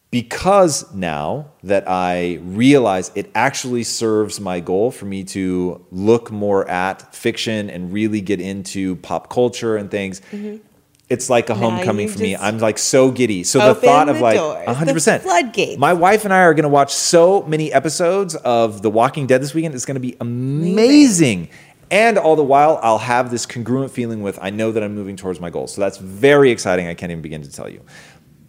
[0.09, 6.67] Because now that I realize it actually serves my goal for me to look more
[6.69, 10.57] at fiction and really get into pop culture and things, mm-hmm.
[11.09, 12.35] It's like a homecoming for me.
[12.35, 13.43] I'm like so giddy.
[13.43, 15.21] So the thought of the like doors, 100%.
[15.21, 15.77] floodgates.
[15.77, 19.41] My wife and I are going to watch so many episodes of The Walking Dead
[19.41, 19.75] this weekend.
[19.75, 21.49] It's going to be amazing.
[21.91, 25.15] And all the while, I'll have this congruent feeling with I know that I'm moving
[25.15, 25.73] towards my goals.
[25.75, 26.87] So that's very exciting.
[26.87, 27.81] I can't even begin to tell you.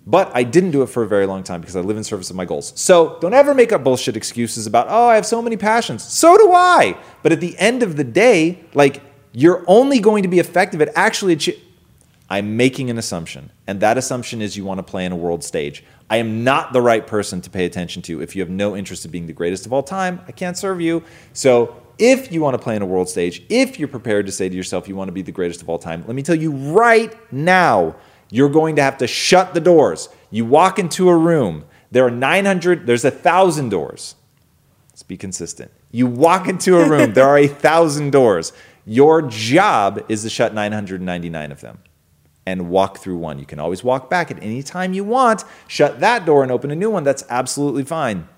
[0.06, 2.30] But I didn't do it for a very long time because I live in service
[2.30, 2.72] of my goals.
[2.76, 6.02] So don't ever make up bullshit excuses about, oh, I have so many passions.
[6.02, 6.96] So do I.
[7.22, 9.02] But at the end of the day, like,
[9.32, 11.60] you're only going to be effective at actually achieving.
[12.28, 15.44] I'm making an assumption, and that assumption is you want to play in a world
[15.44, 15.84] stage.
[16.08, 18.22] I am not the right person to pay attention to.
[18.22, 20.80] If you have no interest in being the greatest of all time, I can't serve
[20.80, 21.02] you.
[21.34, 24.48] So, if you want to play in a world stage, if you're prepared to say
[24.48, 26.50] to yourself, you want to be the greatest of all time, let me tell you
[26.50, 27.94] right now,
[28.30, 30.08] you're going to have to shut the doors.
[30.30, 34.16] You walk into a room, there are 900, there's a thousand doors.
[34.90, 35.70] Let's be consistent.
[35.92, 38.52] You walk into a room, there are a thousand doors.
[38.86, 41.78] Your job is to shut 999 of them
[42.46, 43.38] and walk through one.
[43.38, 46.70] You can always walk back at any time you want, shut that door and open
[46.70, 47.04] a new one.
[47.04, 48.28] That's absolutely fine.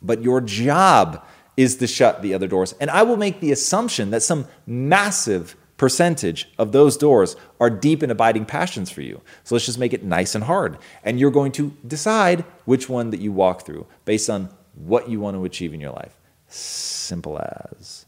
[0.00, 1.24] But your job
[1.56, 2.74] is to shut the other doors.
[2.80, 8.02] And I will make the assumption that some massive percentage of those doors are deep
[8.02, 9.20] and abiding passions for you.
[9.44, 10.78] So let's just make it nice and hard.
[11.02, 15.20] And you're going to decide which one that you walk through based on what you
[15.20, 16.18] want to achieve in your life.
[16.46, 18.06] Simple as.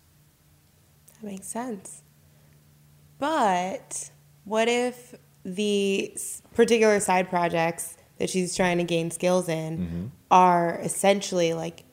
[1.14, 2.02] That makes sense.
[3.18, 4.10] But
[4.44, 5.14] what if
[5.44, 6.16] the
[6.54, 10.06] particular side projects that she's trying to gain skills in Mm-hmm.
[10.30, 11.84] are essentially like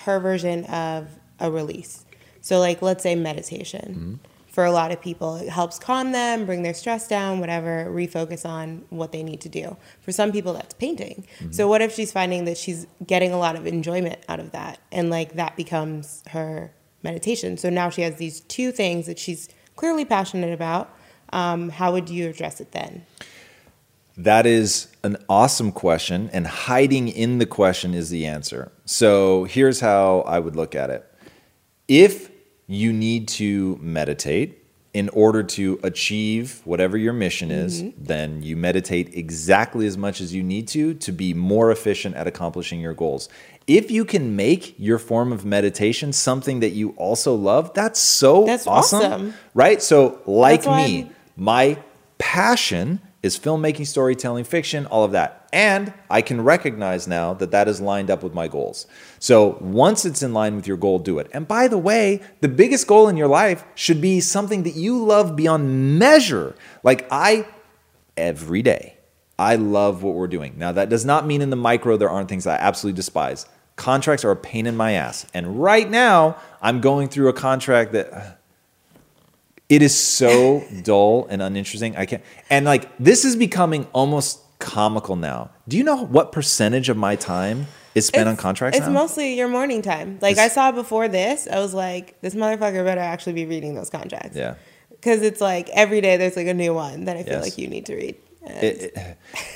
[0.00, 1.08] her version of
[1.40, 2.04] a release?
[2.40, 3.94] So, like, let's say meditation.
[3.94, 4.14] Mm-hmm.
[4.48, 8.48] For a lot of people, it helps calm them, bring their stress down, whatever, refocus
[8.48, 9.76] on what they need to do.
[10.00, 11.26] For some people, that's painting.
[11.40, 11.50] Mm-hmm.
[11.50, 14.78] So, what if she's finding that she's getting a lot of enjoyment out of that
[14.92, 16.70] and like that becomes her
[17.02, 17.56] meditation?
[17.56, 20.96] So now she has these two things that she's clearly passionate about.
[21.32, 23.06] Um, how would you address it then?
[24.16, 28.70] That is an awesome question, and hiding in the question is the answer.
[28.84, 31.04] So here's how I would look at it.
[31.88, 32.30] If
[32.66, 34.64] you need to meditate
[34.94, 40.32] in order to achieve whatever your mission is, then you meditate exactly as much as
[40.32, 43.28] you need to to be more efficient at accomplishing your goals.
[43.66, 48.44] If you can make your form of meditation something that you also love, that's so
[48.44, 49.34] That's awesome, awesome.
[49.54, 49.80] right?
[49.80, 50.70] So, like me,
[51.02, 51.78] I'm- my
[52.18, 55.48] passion is filmmaking, storytelling, fiction, all of that.
[55.50, 58.86] And I can recognize now that that is lined up with my goals.
[59.18, 61.30] So once it's in line with your goal, do it.
[61.32, 65.02] And by the way, the biggest goal in your life should be something that you
[65.02, 66.54] love beyond measure.
[66.82, 67.46] Like I,
[68.16, 68.98] every day,
[69.38, 70.54] I love what we're doing.
[70.58, 73.46] Now, that does not mean in the micro there aren't things I absolutely despise.
[73.76, 75.26] Contracts are a pain in my ass.
[75.34, 78.38] And right now, I'm going through a contract that
[79.68, 81.96] it is so dull and uninteresting.
[81.96, 82.22] I can't.
[82.50, 85.50] And like this is becoming almost comical now.
[85.68, 88.92] Do you know what percentage of my time is spent on contracts It's now?
[88.92, 90.18] mostly your morning time.
[90.20, 93.74] Like It's- I saw before this, I was like, this motherfucker better actually be reading
[93.74, 94.36] those contracts.
[94.36, 94.54] yeah.
[94.90, 97.42] Because it's like every day there's like a new one that I feel Yes.
[97.42, 98.16] like you need to read.
[98.46, 98.96] It, it,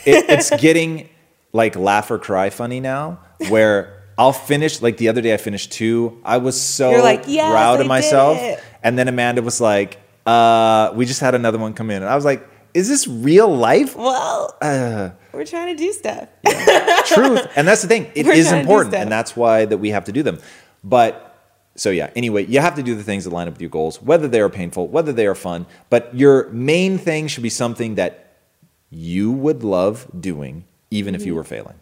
[0.04, 1.08] it- it's getting
[1.52, 4.82] like laugh or cry funny now, where I'll finish.
[4.82, 6.20] Like the other day, I finished two.
[6.24, 8.38] I was so like, "Yes, proud of myself.
[8.82, 12.16] And then Amanda was like, uh, "We just had another one come in," and I
[12.16, 16.28] was like, "Is this real life?" well, Uh, we're trying to do stuff.
[17.06, 19.64] truth and that's the thing It We're is trying to do important and that's why
[19.64, 20.38] that we have to do them
[20.84, 21.12] but
[21.76, 24.02] so yeah anyway you have to do the things that line up with your goals
[24.02, 27.94] whether they are painful whether they are fun but your main thing should be something
[27.94, 28.34] that
[28.90, 31.36] you would love doing even if you Mm-hmm.
[31.38, 31.78] were failing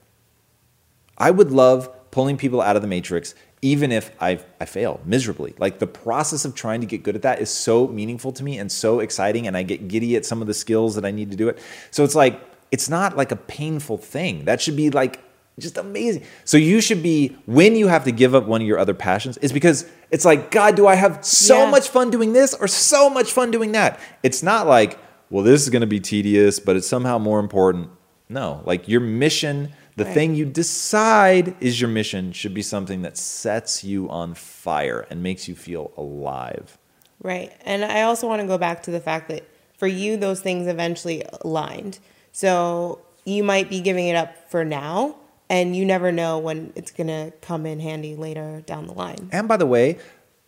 [1.19, 5.55] i would love pulling people out of the matrix even if I, I fail miserably.
[5.59, 8.59] Like the process of trying to get good at that is so meaningful to me
[8.59, 11.31] and so exciting and i get giddy at some of the skills that i need
[11.31, 11.59] to do it.
[11.91, 12.39] So it's like
[12.71, 14.45] it's not like a painful thing.
[14.45, 15.23] That should be like
[15.59, 16.23] just amazing.
[16.45, 19.39] So you should be when you have to give up one of your other passions
[19.39, 21.71] is because it's like god do i have so Yeah.
[21.71, 23.99] much fun doing this or so much fun doing that?
[24.23, 24.99] It's not like
[25.31, 27.89] well this is going to be tedious but it's somehow more important.
[28.29, 28.61] No.
[28.67, 30.15] Like your mission the Right.
[30.15, 35.23] thing you decide is your mission should be something that sets you on fire and
[35.23, 36.79] makes you feel alive
[37.23, 37.51] Right.
[37.65, 39.43] And I also want to go back to the fact that
[39.79, 41.99] for you, those things eventually aligned.
[42.31, 45.17] So you might be giving it up for now,
[45.49, 49.31] and you never know when it's going to come in handy later down the line.
[49.33, 49.97] And by the way,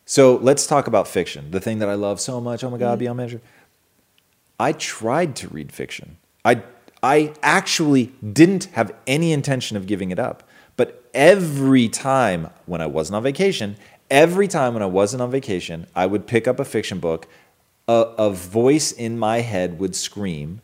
[0.04, 2.62] So let's talk about fiction, the thing that I love so much.
[2.62, 2.98] Oh my God, Mm-hmm.
[2.98, 3.40] beyond measure.
[4.60, 6.18] I tried to read fiction.
[6.44, 6.62] I
[7.02, 10.42] I actually didn't have any intention of giving it up.
[10.76, 13.76] But every time when I wasn't on vacation,
[14.10, 17.26] every time when I wasn't on vacation, I would pick up a fiction book.
[17.88, 20.60] A, a voice in my head would scream,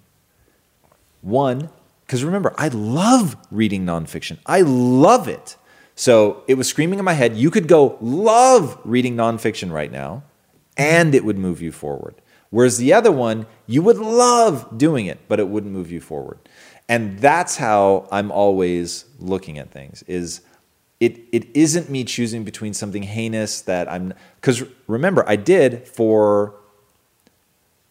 [1.23, 1.71] one,
[2.05, 4.39] because remember, I love reading nonfiction.
[4.45, 5.57] I love it.
[5.95, 7.37] So it was screaming in my head.
[7.37, 10.23] You could go love reading nonfiction right now,
[10.77, 12.15] and it would move you forward.
[12.55, 16.39] Whereas the other one, you would love doing it, but it wouldn't move you forward.
[16.89, 20.41] And that's how I'm always looking at things is
[21.01, 26.55] it it isn't me choosing between something heinous that I'm because remember, I did for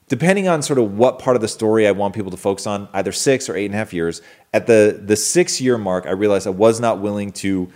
[0.08, 2.88] depending on sort of what part of the story I want people to focus on,
[2.94, 4.22] either six or eight and a half years.
[4.54, 7.70] At the the six year mark, I realized I was not willing to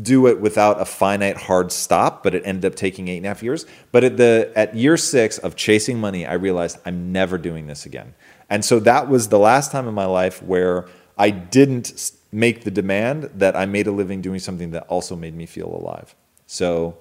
[0.00, 3.28] do it without a finite hard stop, but it ended up taking eight and a
[3.28, 3.66] half years.
[3.92, 7.86] But at the at year six of chasing money, I realized I'm never doing this
[7.86, 8.14] again.
[8.48, 10.88] And so that was the last time in my life where
[11.18, 15.34] I didn't make the demand that I made a living doing something that also made
[15.34, 16.14] me feel alive.
[16.46, 16.96] So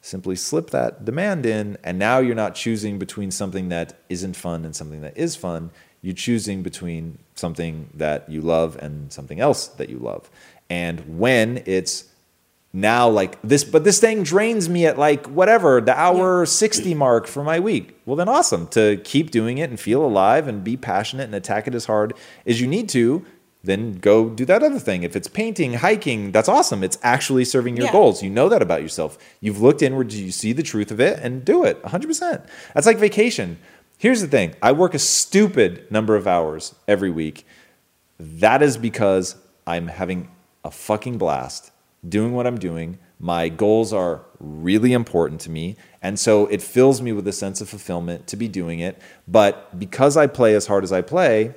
[0.00, 4.64] simply slip that demand in, and now you're not choosing between something that isn't fun
[4.64, 5.70] and something that is fun.
[6.02, 10.30] You're choosing between something that you love and something else that you love.
[10.70, 12.04] And when it's
[12.72, 17.26] now like this, but this thing drains me at like whatever, the hour 60 mark
[17.26, 17.98] for my week.
[18.04, 21.66] Well, then awesome to keep doing it and feel alive and be passionate and attack
[21.66, 22.14] it as hard
[22.46, 23.24] as you need to.
[23.64, 25.02] Then go do that other thing.
[25.02, 26.84] If it's painting, hiking, that's awesome.
[26.84, 27.92] It's actually serving your Yeah.
[27.92, 28.22] goals.
[28.22, 29.18] You know that about yourself.
[29.40, 32.42] You've looked inward, Do you see the truth of it, and do it 100%.
[32.74, 33.58] That's like vacation.
[33.98, 37.44] Here's the thing I work a stupid number of hours every week.
[38.20, 39.34] That is because
[39.66, 40.28] I'm having
[40.64, 41.72] a fucking blast
[42.06, 42.98] doing what I'm doing.
[43.18, 45.76] My goals are really important to me.
[46.02, 49.00] And so it fills me with a sense of fulfillment to be doing it.
[49.26, 51.54] But because I play as hard as I play,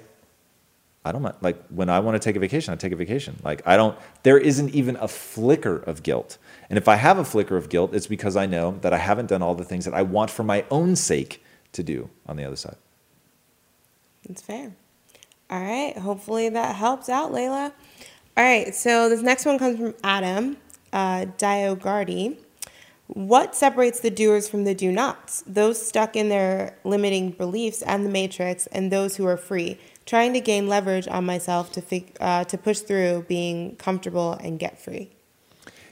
[1.04, 1.24] I don't.
[1.42, 3.40] Like when I want to take a vacation, I take a vacation.
[3.44, 6.38] Like I don't, there isn't even a flicker of guilt.
[6.70, 9.28] And if I have a flicker of guilt, it's because I know that I haven't
[9.28, 12.44] done all the things that I want for my own sake to do on the
[12.44, 12.78] other side.
[14.28, 14.74] That's fair.
[15.50, 15.98] All right.
[15.98, 17.74] Hopefully that helps out, Layla.
[18.38, 18.74] All right.
[18.74, 20.58] So this next one comes from Adam
[20.94, 22.38] uh, Diogardi.
[23.08, 25.44] What separates the doers from the do nots?
[25.46, 30.32] Those stuck in their limiting beliefs and the matrix, and those who are free, trying
[30.34, 34.80] to gain leverage on myself to fig- uh, to push through being comfortable and get
[34.80, 35.10] free.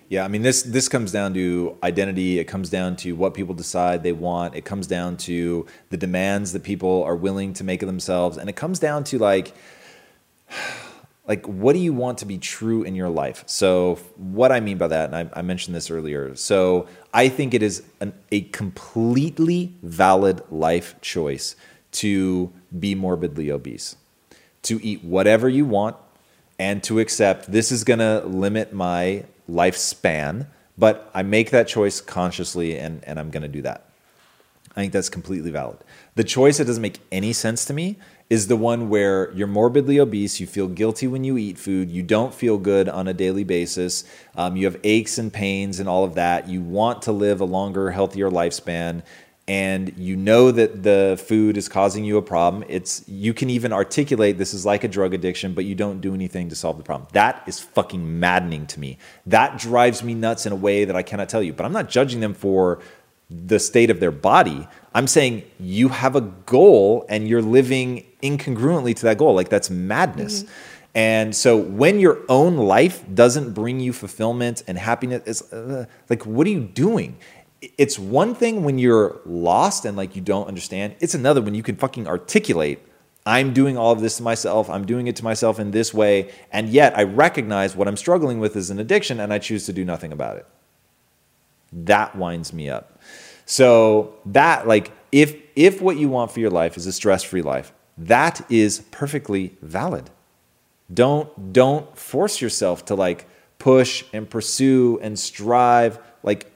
[0.07, 2.39] Yeah, I mean this this comes down to identity.
[2.39, 4.55] It comes down to what people decide they want.
[4.55, 8.49] It comes down to the demands that people are willing to make of themselves, and
[8.49, 9.53] it comes down to like
[11.29, 14.77] like what do you want to be true in your life so what i mean
[14.77, 18.41] by that and i, I mentioned this earlier so i think it is an, a
[18.41, 21.55] completely valid life choice
[21.91, 23.95] to be morbidly obese
[24.63, 25.95] to eat whatever you want
[26.57, 32.01] and to accept this is going to limit my lifespan but i make that choice
[32.01, 33.85] consciously and, and i'm going to do that
[34.75, 35.79] I think that's completely valid.
[36.15, 37.97] The choice that doesn't make any sense to me
[38.29, 42.03] is the one where you're morbidly obese, you feel guilty when you eat food, you
[42.03, 44.03] don't feel good on a daily basis,
[44.35, 47.45] um, you have aches and pains and all of that, you want to live a
[47.45, 49.01] longer, healthier lifespan,
[49.47, 52.63] and you know that the food is causing you a problem.
[52.67, 56.13] It's you can even articulate this is like a drug addiction, but you don't do
[56.13, 57.07] anything to solve the problem.
[57.13, 58.99] That is fucking maddening to me.
[59.25, 61.51] That drives me nuts in a way that I cannot tell you.
[61.51, 62.79] But I'm not judging them for
[63.27, 64.67] the state of their body.
[64.93, 69.33] I'm saying you have a goal and you're living incongruently to that goal.
[69.33, 70.45] Like that's madness.
[70.95, 76.25] And so when your own life doesn't bring you fulfillment and happiness, it's uh, like,
[76.25, 77.17] what are you doing?
[77.77, 80.95] It's one thing when you're lost and like you don't understand.
[80.99, 82.79] It's another when you can fucking articulate,
[83.25, 84.69] I'm doing all of this to myself.
[84.69, 86.31] I'm doing it to myself in this way.
[86.51, 89.73] And yet I recognize what I'm struggling with is an addiction and I choose to
[89.73, 90.47] do nothing about it
[91.71, 92.99] that winds me up.
[93.45, 97.73] So that like if if what you want for your life is a stress-free life,
[97.99, 100.09] that is perfectly valid.
[100.91, 103.27] Don't don't force yourself to like
[103.59, 106.51] push and pursue and strive like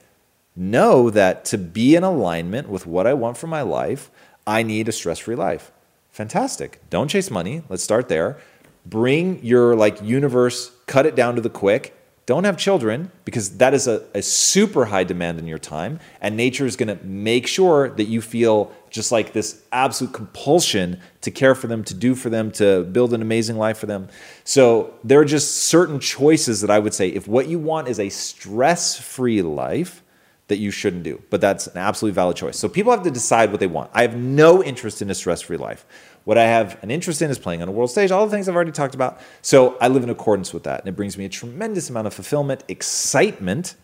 [0.56, 4.10] know that to be in alignment with what I want for my life,
[4.46, 5.70] I need a stress-free life.
[6.10, 6.80] Fantastic.
[6.90, 7.62] Don't chase money.
[7.68, 8.38] Let's start there.
[8.86, 11.96] Bring your like universe, cut it down to the quick.
[12.26, 16.00] Don't have children because that is a, a super high demand in your time.
[16.22, 21.00] And nature is going to make sure that you feel just like this absolute compulsion
[21.20, 24.08] to care for them, to do for them, to build an amazing life for them.
[24.44, 28.00] So there are just certain choices that I would say if what you want is
[28.00, 30.02] a stress free life,
[30.48, 32.58] that you shouldn't do, but that's an absolutely valid choice.
[32.58, 33.90] So people have to decide what they want.
[33.94, 35.86] I have no interest in a stress free life.
[36.24, 38.48] What I have an interest in is playing on a world stage, all the things
[38.48, 39.20] I've already talked about.
[39.42, 40.80] So I live in accordance with that.
[40.80, 43.76] And it brings me a tremendous amount of fulfillment, excitement.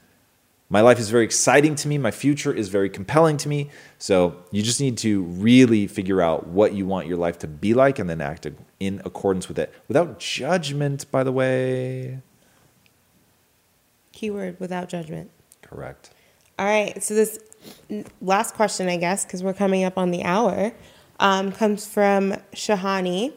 [0.71, 1.99] My life is very exciting to me.
[1.99, 3.71] My future is very compelling to me.
[3.99, 7.75] So you just need to really figure out what you want your life to be
[7.75, 8.47] like and then act
[8.79, 12.21] in accordance with it without judgment, by the way.
[14.13, 15.31] Keyword without judgment.
[15.61, 16.11] Correct.
[16.59, 17.03] All right.
[17.03, 17.39] So this
[18.21, 20.73] last question, I guess, because we're coming up on the hour,
[21.21, 23.33] um, comes from Shahani.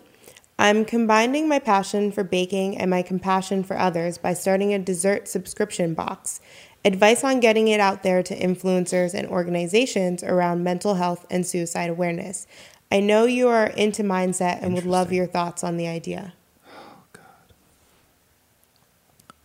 [0.58, 5.28] I'm combining my passion for baking and my compassion for others by starting a dessert
[5.28, 6.40] subscription box.
[6.86, 11.90] Advice on getting it out there to influencers and organizations around mental health and suicide
[11.90, 12.48] awareness.
[12.92, 16.34] I know you are into mindset and would love your thoughts on the idea.
[16.68, 17.54] Oh, God.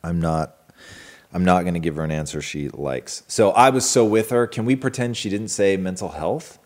[0.02, 0.54] I'm not
[1.32, 3.22] I'm not going to give her an answer she likes.
[3.28, 4.46] So I was so with her.
[4.46, 6.58] Can we pretend she didn't say mental health?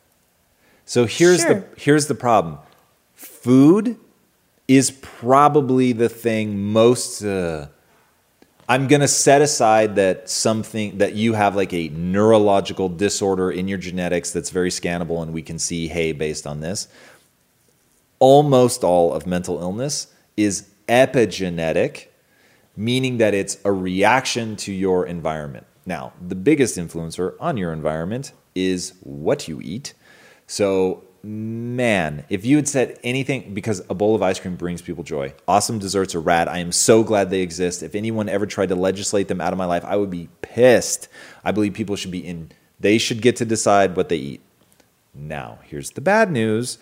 [0.85, 1.55] So here's sure.
[1.55, 2.59] the here's the problem.
[3.15, 3.97] Food
[4.69, 7.69] is probably the thing most uh,
[8.69, 13.69] I'm going to set aside that something that you have like a neurological disorder in
[13.69, 16.89] your genetics that's very scannable and we can see hey based on this.
[18.19, 20.07] Almost all of mental illness
[20.37, 22.07] is epigenetic
[22.77, 25.67] meaning that it's a reaction to your environment.
[25.85, 29.95] Now, the biggest influencer on your environment is what you eat.
[30.53, 35.03] So, man, if you had said anything, because a bowl of ice cream brings people
[35.03, 36.47] joy, awesome desserts are rad.
[36.47, 37.83] I am so glad they exist.
[37.83, 41.09] If anyone ever tried to legislate them out of my life, I would be pissed.
[41.43, 44.43] I believe people should be in, they should get to decide what they eat.
[45.15, 46.77] Now, here's the bad news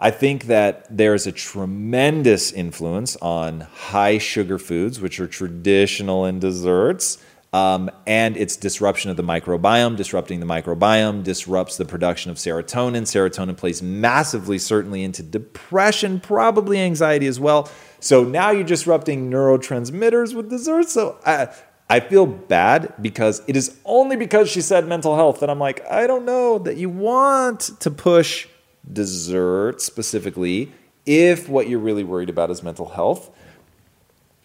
[0.00, 6.40] I think that there's a tremendous influence on high sugar foods, which are traditional in
[6.40, 7.18] desserts,
[7.54, 9.96] um, and its disruption of the microbiome.
[9.96, 13.02] Disrupting the microbiome disrupts the production of serotonin.
[13.02, 17.70] Serotonin plays massively, certainly, into depression, probably anxiety as well.
[18.00, 20.88] So now you're disrupting neurotransmitters with dessert.
[20.88, 21.48] So I,
[21.88, 25.88] I feel bad because it is only because she said mental health that I'm like,
[25.88, 28.48] I don't know that you want to push
[28.92, 30.72] dessert specifically
[31.06, 33.30] if what you're really worried about is mental health.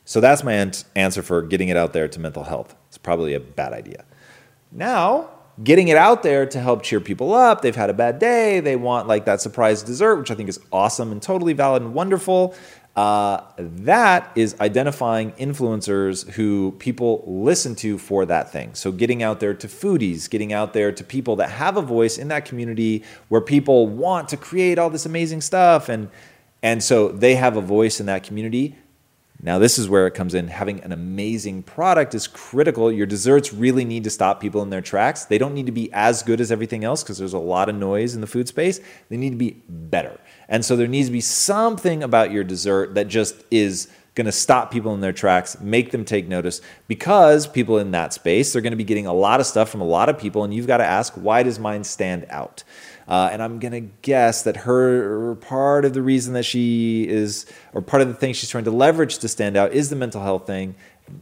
[0.05, 0.53] So that's my
[0.95, 2.75] answer for getting it out there to mental health.
[3.03, 4.05] Probably a bad idea.
[4.71, 5.29] Now,
[5.63, 7.61] getting it out there to help cheer people up.
[7.61, 8.59] They've had a bad day.
[8.59, 11.93] They want like that surprise dessert, which I think is awesome and totally valid and
[11.93, 12.55] wonderful.
[12.95, 18.73] Uh, that is identifying influencers who people listen to for that thing.
[18.73, 22.17] So, getting out there to foodies, getting out there to people that have a voice
[22.17, 25.87] in that community where people want to create all this amazing stuff.
[25.87, 26.09] And,
[26.61, 28.75] and so they have a voice in that community.
[29.41, 30.49] Now, this is where it comes in.
[30.49, 32.91] Having an amazing product is critical.
[32.91, 35.23] Your desserts really need to stop people in their tracks.
[35.25, 37.75] They don't need to be as good as everything else because there's a lot of
[37.75, 38.81] noise in the food space.
[39.07, 40.19] They need to be better.
[40.49, 44.31] And so there needs to be something about your dessert that just is going to
[44.33, 46.59] stop people in their tracks, make them take notice
[46.89, 49.79] because people in that space, they're going to be getting a lot of stuff from
[49.79, 50.43] a lot of people.
[50.43, 52.65] And you've got to ask, why does mine stand out?
[53.09, 57.47] Uh, and I'm going to guess that her part of the reason that she is,
[57.73, 60.21] or part of the thing she's trying to leverage to stand out is the mental
[60.21, 60.75] health thing.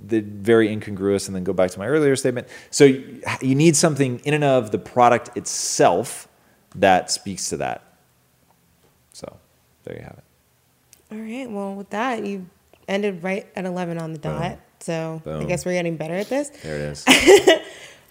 [0.05, 2.49] The very incongruous, and then go back to my earlier statement.
[2.71, 6.27] So you need something in and of the product itself
[6.75, 7.83] that speaks to that.
[9.13, 9.37] So
[9.85, 10.23] there you have it.
[11.09, 11.49] All right.
[11.49, 12.47] Well, with that, you
[12.89, 14.41] ended right at 11 on the dot.
[14.41, 14.59] Boom.
[14.81, 15.41] So Boom.
[15.41, 16.49] I guess we're getting better at this.
[16.49, 17.05] There it is.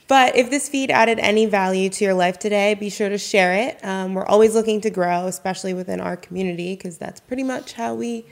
[0.09, 3.55] but if this feed added any value to your life today, be sure to share
[3.55, 3.85] it.
[3.85, 7.95] Um, we're always looking to grow, especially within our community, because that's pretty much how
[7.95, 8.25] we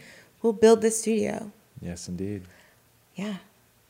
[0.43, 1.51] will build this studio.
[1.81, 2.43] Yes, indeed.
[3.15, 3.37] Yeah.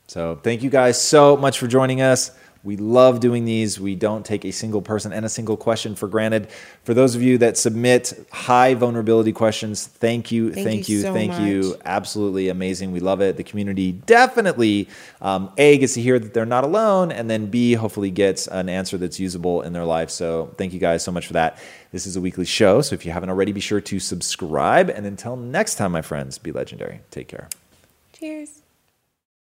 [0.07, 2.31] So thank you guys so much for joining us.
[2.65, 3.79] We love doing these.
[3.79, 6.49] We don't take a single person and a single question for granted.
[6.83, 11.01] For those of you that submit high vulnerability questions, thank you, thank, thank you, you
[11.03, 11.41] so thank much.
[11.41, 11.75] you.
[11.85, 12.91] Absolutely amazing.
[12.91, 13.37] We love it.
[13.37, 14.89] The community definitely,
[15.21, 18.67] um, A, gets to hear that they're not alone, and then B, hopefully gets an
[18.67, 20.09] answer that's usable in their life.
[20.09, 21.59] So thank you guys so much for that.
[21.91, 22.81] This is a weekly show.
[22.81, 24.89] So if you haven't already, be sure to subscribe.
[24.89, 27.01] And until next time, my friends, be legendary.
[27.11, 27.47] Take care.
[28.11, 28.64] Cheers.